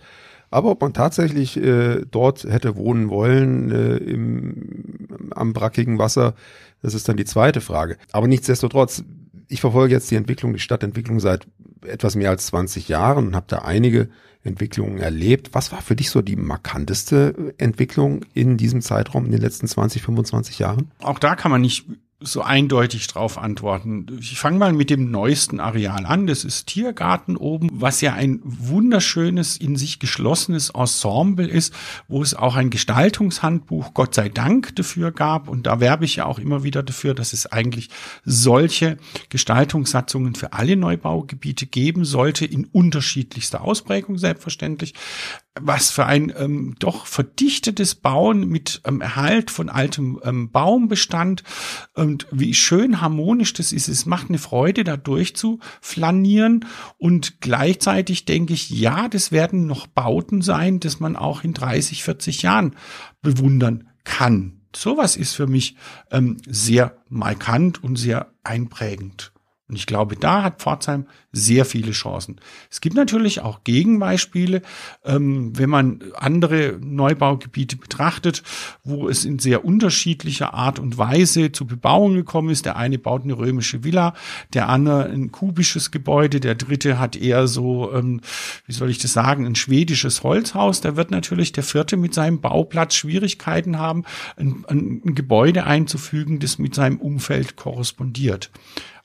Aber 0.48 0.70
ob 0.70 0.80
man 0.80 0.92
tatsächlich 0.92 1.56
äh, 1.56 2.02
dort 2.08 2.44
hätte 2.44 2.76
wohnen 2.76 3.10
wollen, 3.10 3.72
äh, 3.72 3.96
im, 3.96 5.08
am 5.32 5.52
brackigen 5.52 5.98
Wasser, 5.98 6.34
das 6.82 6.94
ist 6.94 7.08
dann 7.08 7.16
die 7.16 7.24
zweite 7.24 7.60
Frage. 7.60 7.96
Aber 8.12 8.28
nichtsdestotrotz, 8.28 9.02
ich 9.48 9.60
verfolge 9.60 9.92
jetzt 9.92 10.08
die 10.12 10.16
Entwicklung, 10.16 10.52
die 10.52 10.60
Stadtentwicklung 10.60 11.18
seit 11.18 11.48
etwas 11.86 12.16
mehr 12.16 12.30
als 12.30 12.46
20 12.46 12.88
Jahren 12.88 13.28
und 13.28 13.36
habe 13.36 13.46
da 13.48 13.58
einige 13.58 14.08
Entwicklungen 14.42 14.98
erlebt. 14.98 15.50
Was 15.52 15.72
war 15.72 15.82
für 15.82 15.96
dich 15.96 16.10
so 16.10 16.22
die 16.22 16.36
markanteste 16.36 17.54
Entwicklung 17.58 18.24
in 18.34 18.56
diesem 18.56 18.80
Zeitraum 18.80 19.26
in 19.26 19.32
den 19.32 19.40
letzten 19.40 19.66
20, 19.66 20.02
25 20.02 20.58
Jahren? 20.58 20.90
Auch 21.00 21.18
da 21.18 21.36
kann 21.36 21.50
man 21.50 21.60
nicht 21.60 21.86
so 22.20 22.42
eindeutig 22.42 23.06
drauf 23.06 23.38
antworten. 23.38 24.06
Ich 24.20 24.40
fange 24.40 24.58
mal 24.58 24.72
mit 24.72 24.90
dem 24.90 25.10
neuesten 25.10 25.60
Areal 25.60 26.04
an. 26.04 26.26
Das 26.26 26.42
ist 26.42 26.66
Tiergarten 26.66 27.36
oben, 27.36 27.68
was 27.72 28.00
ja 28.00 28.14
ein 28.14 28.40
wunderschönes, 28.42 29.56
in 29.56 29.76
sich 29.76 30.00
geschlossenes 30.00 30.70
Ensemble 30.70 31.46
ist, 31.46 31.72
wo 32.08 32.20
es 32.20 32.34
auch 32.34 32.56
ein 32.56 32.70
Gestaltungshandbuch, 32.70 33.94
Gott 33.94 34.16
sei 34.16 34.28
Dank, 34.28 34.74
dafür 34.74 35.12
gab. 35.12 35.48
Und 35.48 35.68
da 35.68 35.78
werbe 35.78 36.06
ich 36.06 36.16
ja 36.16 36.26
auch 36.26 36.40
immer 36.40 36.64
wieder 36.64 36.82
dafür, 36.82 37.14
dass 37.14 37.32
es 37.32 37.46
eigentlich 37.46 37.88
solche 38.24 38.96
Gestaltungssatzungen 39.28 40.34
für 40.34 40.52
alle 40.52 40.74
Neubaugebiete 40.74 41.66
geben 41.66 42.04
sollte, 42.04 42.44
in 42.44 42.64
unterschiedlichster 42.64 43.62
Ausprägung 43.62 44.18
selbstverständlich 44.18 44.94
was 45.60 45.90
für 45.90 46.06
ein 46.06 46.32
ähm, 46.36 46.76
doch 46.78 47.06
verdichtetes 47.06 47.94
Bauen 47.94 48.48
mit 48.48 48.80
ähm, 48.84 49.00
Erhalt 49.00 49.50
von 49.50 49.68
altem 49.68 50.20
ähm, 50.24 50.50
Baumbestand 50.50 51.42
und 52.08 52.26
wie 52.30 52.54
schön 52.54 53.02
harmonisch 53.02 53.52
das 53.52 53.70
ist. 53.70 53.88
Es 53.88 54.06
macht 54.06 54.30
eine 54.30 54.38
Freude, 54.38 54.82
da 54.82 54.96
durchzuflanieren 54.96 56.64
und 56.96 57.42
gleichzeitig 57.42 58.24
denke 58.24 58.54
ich, 58.54 58.70
ja, 58.70 59.08
das 59.08 59.30
werden 59.30 59.66
noch 59.66 59.86
Bauten 59.86 60.40
sein, 60.40 60.80
dass 60.80 61.00
man 61.00 61.16
auch 61.16 61.44
in 61.44 61.52
30, 61.52 62.02
40 62.02 62.42
Jahren 62.42 62.74
bewundern 63.20 63.88
kann. 64.04 64.62
Sowas 64.74 65.16
ist 65.16 65.34
für 65.34 65.46
mich 65.46 65.76
ähm, 66.10 66.38
sehr 66.46 66.96
markant 67.10 67.84
und 67.84 67.96
sehr 67.96 68.32
einprägend. 68.42 69.32
Und 69.68 69.76
ich 69.76 69.86
glaube, 69.86 70.16
da 70.16 70.42
hat 70.42 70.62
Pforzheim 70.62 71.06
sehr 71.30 71.66
viele 71.66 71.92
Chancen. 71.92 72.40
Es 72.70 72.80
gibt 72.80 72.96
natürlich 72.96 73.42
auch 73.42 73.64
Gegenbeispiele, 73.64 74.62
ähm, 75.04 75.56
wenn 75.58 75.68
man 75.68 76.02
andere 76.14 76.78
Neubaugebiete 76.80 77.76
betrachtet, 77.76 78.42
wo 78.82 79.10
es 79.10 79.26
in 79.26 79.38
sehr 79.38 79.66
unterschiedlicher 79.66 80.54
Art 80.54 80.78
und 80.78 80.96
Weise 80.96 81.52
zu 81.52 81.66
Bebauung 81.66 82.14
gekommen 82.14 82.48
ist. 82.48 82.64
Der 82.64 82.76
eine 82.76 82.98
baut 82.98 83.24
eine 83.24 83.36
römische 83.36 83.84
Villa, 83.84 84.14
der 84.54 84.70
andere 84.70 85.04
ein 85.04 85.32
kubisches 85.32 85.90
Gebäude, 85.90 86.40
der 86.40 86.54
dritte 86.54 86.98
hat 86.98 87.14
eher 87.14 87.46
so, 87.46 87.92
ähm, 87.92 88.22
wie 88.64 88.72
soll 88.72 88.88
ich 88.88 88.98
das 88.98 89.12
sagen, 89.12 89.44
ein 89.44 89.54
schwedisches 89.54 90.22
Holzhaus. 90.22 90.80
Da 90.80 90.96
wird 90.96 91.10
natürlich 91.10 91.52
der 91.52 91.62
vierte 91.62 91.98
mit 91.98 92.14
seinem 92.14 92.40
Bauplatz 92.40 92.94
Schwierigkeiten 92.94 93.78
haben, 93.78 94.04
ein, 94.36 94.64
ein 94.66 95.14
Gebäude 95.14 95.64
einzufügen, 95.64 96.38
das 96.38 96.58
mit 96.58 96.74
seinem 96.74 96.96
Umfeld 96.96 97.56
korrespondiert. 97.56 98.50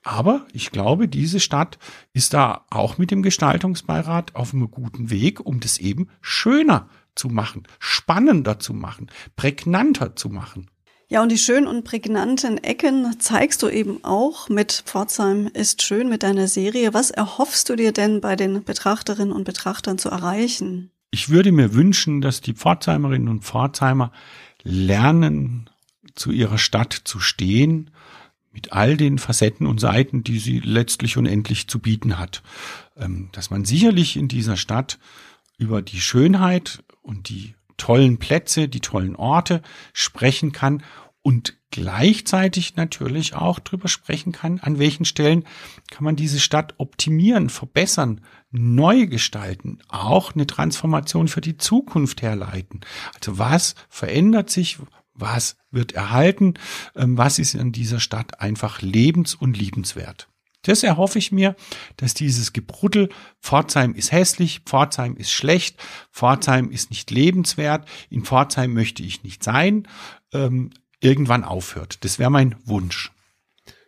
Aber 0.03 0.45
ich 0.51 0.71
glaube, 0.71 1.07
diese 1.07 1.39
Stadt 1.39 1.79
ist 2.11 2.33
da 2.33 2.65
auch 2.69 2.97
mit 2.97 3.09
dem 3.09 3.23
Gestaltungsbeirat 3.23 4.35
auf 4.35 4.53
einem 4.53 4.69
guten 4.69 5.09
Weg, 5.09 5.39
um 5.39 5.61
das 5.61 5.77
eben 5.77 6.09
schöner 6.21 6.89
zu 7.15 7.29
machen, 7.29 7.63
spannender 7.79 8.59
zu 8.59 8.73
machen, 8.73 9.09
prägnanter 9.35 10.15
zu 10.15 10.29
machen. 10.29 10.69
Ja, 11.07 11.21
und 11.21 11.31
die 11.31 11.37
schönen 11.37 11.67
und 11.67 11.83
prägnanten 11.83 12.57
Ecken 12.57 13.19
zeigst 13.19 13.61
du 13.61 13.69
eben 13.69 14.03
auch 14.03 14.49
mit 14.49 14.83
Pforzheim 14.85 15.47
ist 15.53 15.83
schön 15.83 16.09
mit 16.09 16.23
deiner 16.23 16.47
Serie. 16.47 16.93
Was 16.93 17.11
erhoffst 17.11 17.69
du 17.69 17.75
dir 17.75 17.91
denn 17.91 18.19
bei 18.19 18.35
den 18.35 18.63
Betrachterinnen 18.63 19.33
und 19.33 19.43
Betrachtern 19.43 19.97
zu 19.97 20.09
erreichen? 20.09 20.91
Ich 21.11 21.29
würde 21.29 21.51
mir 21.51 21.75
wünschen, 21.75 22.21
dass 22.21 22.41
die 22.41 22.53
Pforzheimerinnen 22.53 23.27
und 23.27 23.43
Pforzheimer 23.43 24.11
lernen, 24.63 25.69
zu 26.15 26.31
ihrer 26.31 26.57
Stadt 26.57 26.93
zu 26.93 27.19
stehen 27.19 27.91
mit 28.53 28.71
all 28.71 28.95
den 28.95 29.17
Facetten 29.17 29.67
und 29.67 29.79
Seiten, 29.79 30.23
die 30.23 30.39
sie 30.39 30.59
letztlich 30.59 31.17
unendlich 31.17 31.67
zu 31.67 31.79
bieten 31.79 32.19
hat. 32.19 32.43
Ähm, 32.95 33.29
dass 33.33 33.49
man 33.49 33.65
sicherlich 33.65 34.15
in 34.15 34.27
dieser 34.27 34.55
Stadt 34.55 34.99
über 35.57 35.81
die 35.81 35.99
Schönheit 35.99 36.83
und 37.01 37.29
die 37.29 37.55
tollen 37.77 38.19
Plätze, 38.19 38.69
die 38.69 38.79
tollen 38.79 39.15
Orte 39.15 39.61
sprechen 39.91 40.51
kann 40.51 40.83
und 41.23 41.57
gleichzeitig 41.71 42.75
natürlich 42.75 43.33
auch 43.33 43.59
drüber 43.59 43.87
sprechen 43.87 44.31
kann, 44.31 44.59
an 44.59 44.77
welchen 44.77 45.05
Stellen 45.05 45.45
kann 45.89 46.03
man 46.03 46.15
diese 46.15 46.39
Stadt 46.39 46.75
optimieren, 46.77 47.49
verbessern, 47.49 48.21
neu 48.51 49.07
gestalten, 49.07 49.79
auch 49.87 50.35
eine 50.35 50.45
Transformation 50.45 51.27
für 51.27 51.41
die 51.41 51.57
Zukunft 51.57 52.21
herleiten. 52.21 52.81
Also 53.15 53.39
was 53.39 53.73
verändert 53.89 54.51
sich, 54.51 54.77
was 55.13 55.57
wird 55.71 55.93
erhalten, 55.93 56.55
ähm, 56.95 57.17
was 57.17 57.39
ist 57.39 57.55
in 57.55 57.71
dieser 57.71 57.99
Stadt 57.99 58.39
einfach 58.39 58.81
lebens- 58.81 59.35
und 59.35 59.57
liebenswert. 59.57 60.27
Das 60.63 60.81
erhoffe 60.81 61.19
ich 61.19 61.31
mir, 61.31 61.55
dass 61.97 62.13
dieses 62.13 62.53
Gebruddel, 62.53 63.09
Pforzheim 63.41 63.93
ist 63.95 64.11
hässlich, 64.11 64.61
Pforzheim 64.65 65.17
ist 65.17 65.31
schlecht, 65.31 65.77
Pforzheim 66.11 66.71
ist 66.71 66.89
nicht 66.89 67.11
lebenswert, 67.11 67.87
in 68.09 68.23
Pforzheim 68.23 68.73
möchte 68.73 69.03
ich 69.03 69.23
nicht 69.23 69.43
sein, 69.43 69.87
ähm, 70.31 70.71
irgendwann 71.01 71.43
aufhört. 71.43 72.03
Das 72.05 72.17
wäre 72.17 72.31
mein 72.31 72.55
Wunsch. 72.63 73.11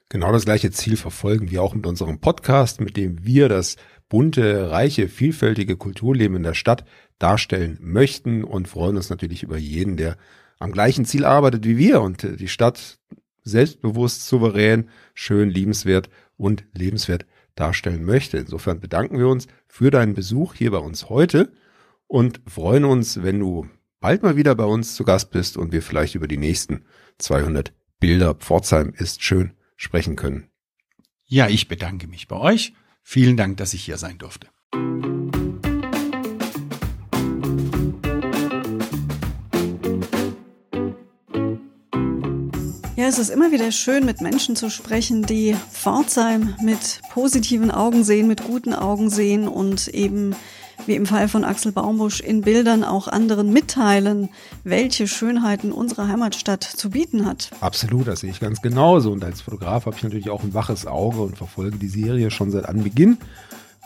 Genau 0.09 0.31
das 0.33 0.45
gleiche 0.45 0.69
Ziel 0.71 0.97
verfolgen 0.97 1.49
wir 1.49 1.63
auch 1.63 1.73
mit 1.73 1.87
unserem 1.87 2.19
Podcast, 2.19 2.81
mit 2.81 2.97
dem 2.97 3.25
wir 3.25 3.47
das 3.47 3.77
bunte, 4.09 4.69
reiche, 4.69 5.07
vielfältige 5.07 5.77
Kulturleben 5.77 6.37
in 6.37 6.43
der 6.43 6.53
Stadt 6.53 6.85
darstellen 7.19 7.77
möchten 7.81 8.43
und 8.43 8.67
freuen 8.67 8.97
uns 8.97 9.09
natürlich 9.09 9.43
über 9.43 9.57
jeden, 9.57 9.95
der 9.97 10.17
am 10.59 10.71
gleichen 10.71 11.05
Ziel 11.05 11.25
arbeitet 11.25 11.65
wie 11.65 11.77
wir 11.77 12.01
und 12.01 12.23
äh, 12.23 12.35
die 12.35 12.47
Stadt 12.47 12.99
selbstbewusst, 13.43 14.27
souverän, 14.27 14.89
schön, 15.13 15.49
liebenswert 15.49 16.09
und 16.37 16.65
lebenswert 16.73 17.25
darstellen 17.55 18.03
möchte. 18.03 18.37
Insofern 18.37 18.79
bedanken 18.79 19.17
wir 19.17 19.27
uns 19.27 19.47
für 19.67 19.91
deinen 19.91 20.13
Besuch 20.13 20.55
hier 20.55 20.71
bei 20.71 20.77
uns 20.77 21.09
heute 21.09 21.51
und 22.07 22.41
freuen 22.47 22.85
uns, 22.85 23.23
wenn 23.23 23.39
du 23.39 23.67
bald 23.99 24.23
mal 24.23 24.35
wieder 24.35 24.55
bei 24.55 24.65
uns 24.65 24.95
zu 24.95 25.03
Gast 25.03 25.31
bist 25.31 25.57
und 25.57 25.71
wir 25.71 25.81
vielleicht 25.81 26.15
über 26.15 26.27
die 26.27 26.37
nächsten 26.37 26.85
200 27.19 27.73
Bilder 27.99 28.35
Pforzheim 28.35 28.93
ist 28.95 29.23
schön 29.23 29.53
sprechen 29.77 30.15
können. 30.15 30.49
Ja, 31.25 31.47
ich 31.47 31.67
bedanke 31.67 32.07
mich 32.07 32.27
bei 32.27 32.37
euch. 32.37 32.73
Vielen 33.01 33.37
Dank, 33.37 33.57
dass 33.57 33.73
ich 33.73 33.83
hier 33.83 33.97
sein 33.97 34.17
durfte. 34.17 34.47
Ja, 42.97 43.07
es 43.07 43.19
ist 43.19 43.29
immer 43.29 43.51
wieder 43.51 43.73
schön, 43.73 44.05
mit 44.05 44.21
Menschen 44.21 44.55
zu 44.55 44.69
sprechen, 44.69 45.23
die 45.23 45.53
Pforzheim 45.69 46.55
mit 46.63 47.01
positiven 47.11 47.69
Augen 47.69 48.05
sehen, 48.05 48.25
mit 48.29 48.45
guten 48.45 48.73
Augen 48.73 49.09
sehen 49.09 49.49
und 49.49 49.89
eben 49.89 50.33
wie 50.85 50.95
im 50.95 51.05
Fall 51.05 51.27
von 51.27 51.43
Axel 51.43 51.73
Baumbusch 51.73 52.21
in 52.21 52.39
Bildern 52.39 52.85
auch 52.85 53.09
anderen 53.09 53.51
mitteilen, 53.51 54.29
welche 54.63 55.09
Schönheiten 55.09 55.73
unsere 55.73 56.07
Heimatstadt 56.07 56.63
zu 56.63 56.89
bieten 56.89 57.25
hat. 57.25 57.51
Absolut, 57.59 58.07
das 58.07 58.21
sehe 58.21 58.29
ich 58.29 58.39
ganz 58.39 58.61
genauso. 58.61 59.11
Und 59.11 59.25
als 59.25 59.41
Fotograf 59.41 59.87
habe 59.87 59.97
ich 59.97 60.03
natürlich 60.03 60.29
auch 60.29 60.43
ein 60.43 60.53
waches 60.53 60.87
Auge 60.87 61.19
und 61.21 61.37
verfolge 61.37 61.77
die 61.77 61.89
Serie 61.89 62.31
schon 62.31 62.49
seit 62.49 62.63
Anbeginn. 62.63 63.17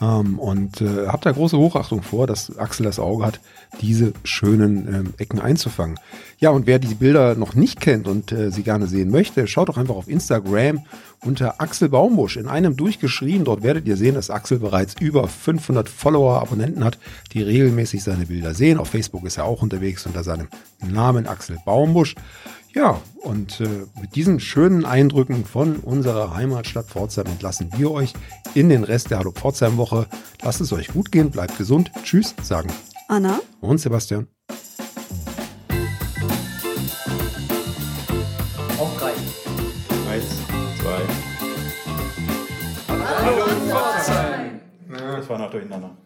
Ähm, 0.02 0.40
und 0.40 0.82
äh, 0.82 1.08
habe 1.08 1.24
da 1.24 1.32
große 1.32 1.58
Hochachtung 1.58 2.02
vor, 2.04 2.26
dass 2.26 2.58
Axel 2.58 2.86
das 2.86 3.00
Auge 3.00 3.26
hat, 3.26 3.40
diese 3.82 4.14
schönen 4.24 4.88
ähm, 4.88 5.14
Ecken 5.18 5.40
einzufangen. 5.40 6.00
Ja, 6.40 6.52
und 6.52 6.68
wer 6.68 6.80
die 6.80 6.96
Bilder 6.96 7.36
noch 7.36 7.54
nicht 7.54 7.82
kennt 7.82 8.08
und 8.08 8.32
äh, 8.32 8.50
sie 8.52 8.64
gerne 8.64 8.88
sehen 8.88 9.12
möchte, 9.12 9.46
schaut 9.48 9.70
doch 9.70 9.78
einfach 9.78 9.96
auf 9.96 10.08
Instagram 10.08 10.86
unter 11.26 11.60
Axel 11.60 11.90
Baumbusch 11.90 12.38
in 12.38 12.48
einem 12.48 12.78
durchgeschrieben. 12.78 13.44
Dort 13.44 13.62
werdet 13.62 13.88
ihr 13.88 13.98
sehen, 13.98 14.16
dass 14.16 14.30
Axel 14.30 14.60
bereits 14.60 14.96
über 15.00 15.28
500 15.28 15.90
Follower, 15.90 16.42
Abonnenten 16.42 16.84
hat, 16.84 16.98
die 17.34 17.42
regelmäßig 17.42 18.04
seine 18.04 18.26
Bilder 18.26 18.54
sehen. 18.54 18.78
Auf 18.78 18.90
Facebook 18.90 19.26
ist 19.26 19.38
er 19.38 19.46
auch 19.46 19.62
unterwegs 19.62 20.06
unter 20.06 20.24
seinem 20.24 20.48
Namen 20.82 21.28
Axel 21.28 21.58
Baumbusch. 21.66 22.16
Ja, 22.76 23.02
und 23.24 23.62
äh, 23.62 23.88
mit 24.00 24.16
diesen 24.16 24.40
schönen 24.40 24.86
Eindrücken 24.86 25.44
von 25.44 25.78
unserer 25.78 26.36
Heimatstadt 26.36 26.86
Pforzheim 26.86 27.26
entlassen 27.26 27.72
wir 27.76 27.90
euch 27.90 28.14
in 28.54 28.70
den 28.70 28.84
Rest 28.84 29.10
der 29.10 29.18
Hallo 29.20 29.32
Pforzheim 29.32 29.78
Woche. 29.78 30.06
Lasst 30.44 30.62
es 30.62 30.72
euch 30.72 30.90
gut 30.90 31.12
gehen, 31.12 31.32
bleibt 31.32 31.58
gesund. 31.58 31.92
Tschüss, 32.04 32.36
sagen 32.44 32.70
Anna 33.08 33.40
und 33.60 33.80
Sebastian. 33.80 34.28
Auf 38.78 38.98
drei. 39.00 39.14
Eins, 40.12 40.26
zwei. 40.80 41.02
Hallo 43.24 43.46
Pforzheim. 43.68 44.60
Das 44.90 45.28
war 45.28 45.40
noch 45.40 45.50
durcheinander. 45.50 45.98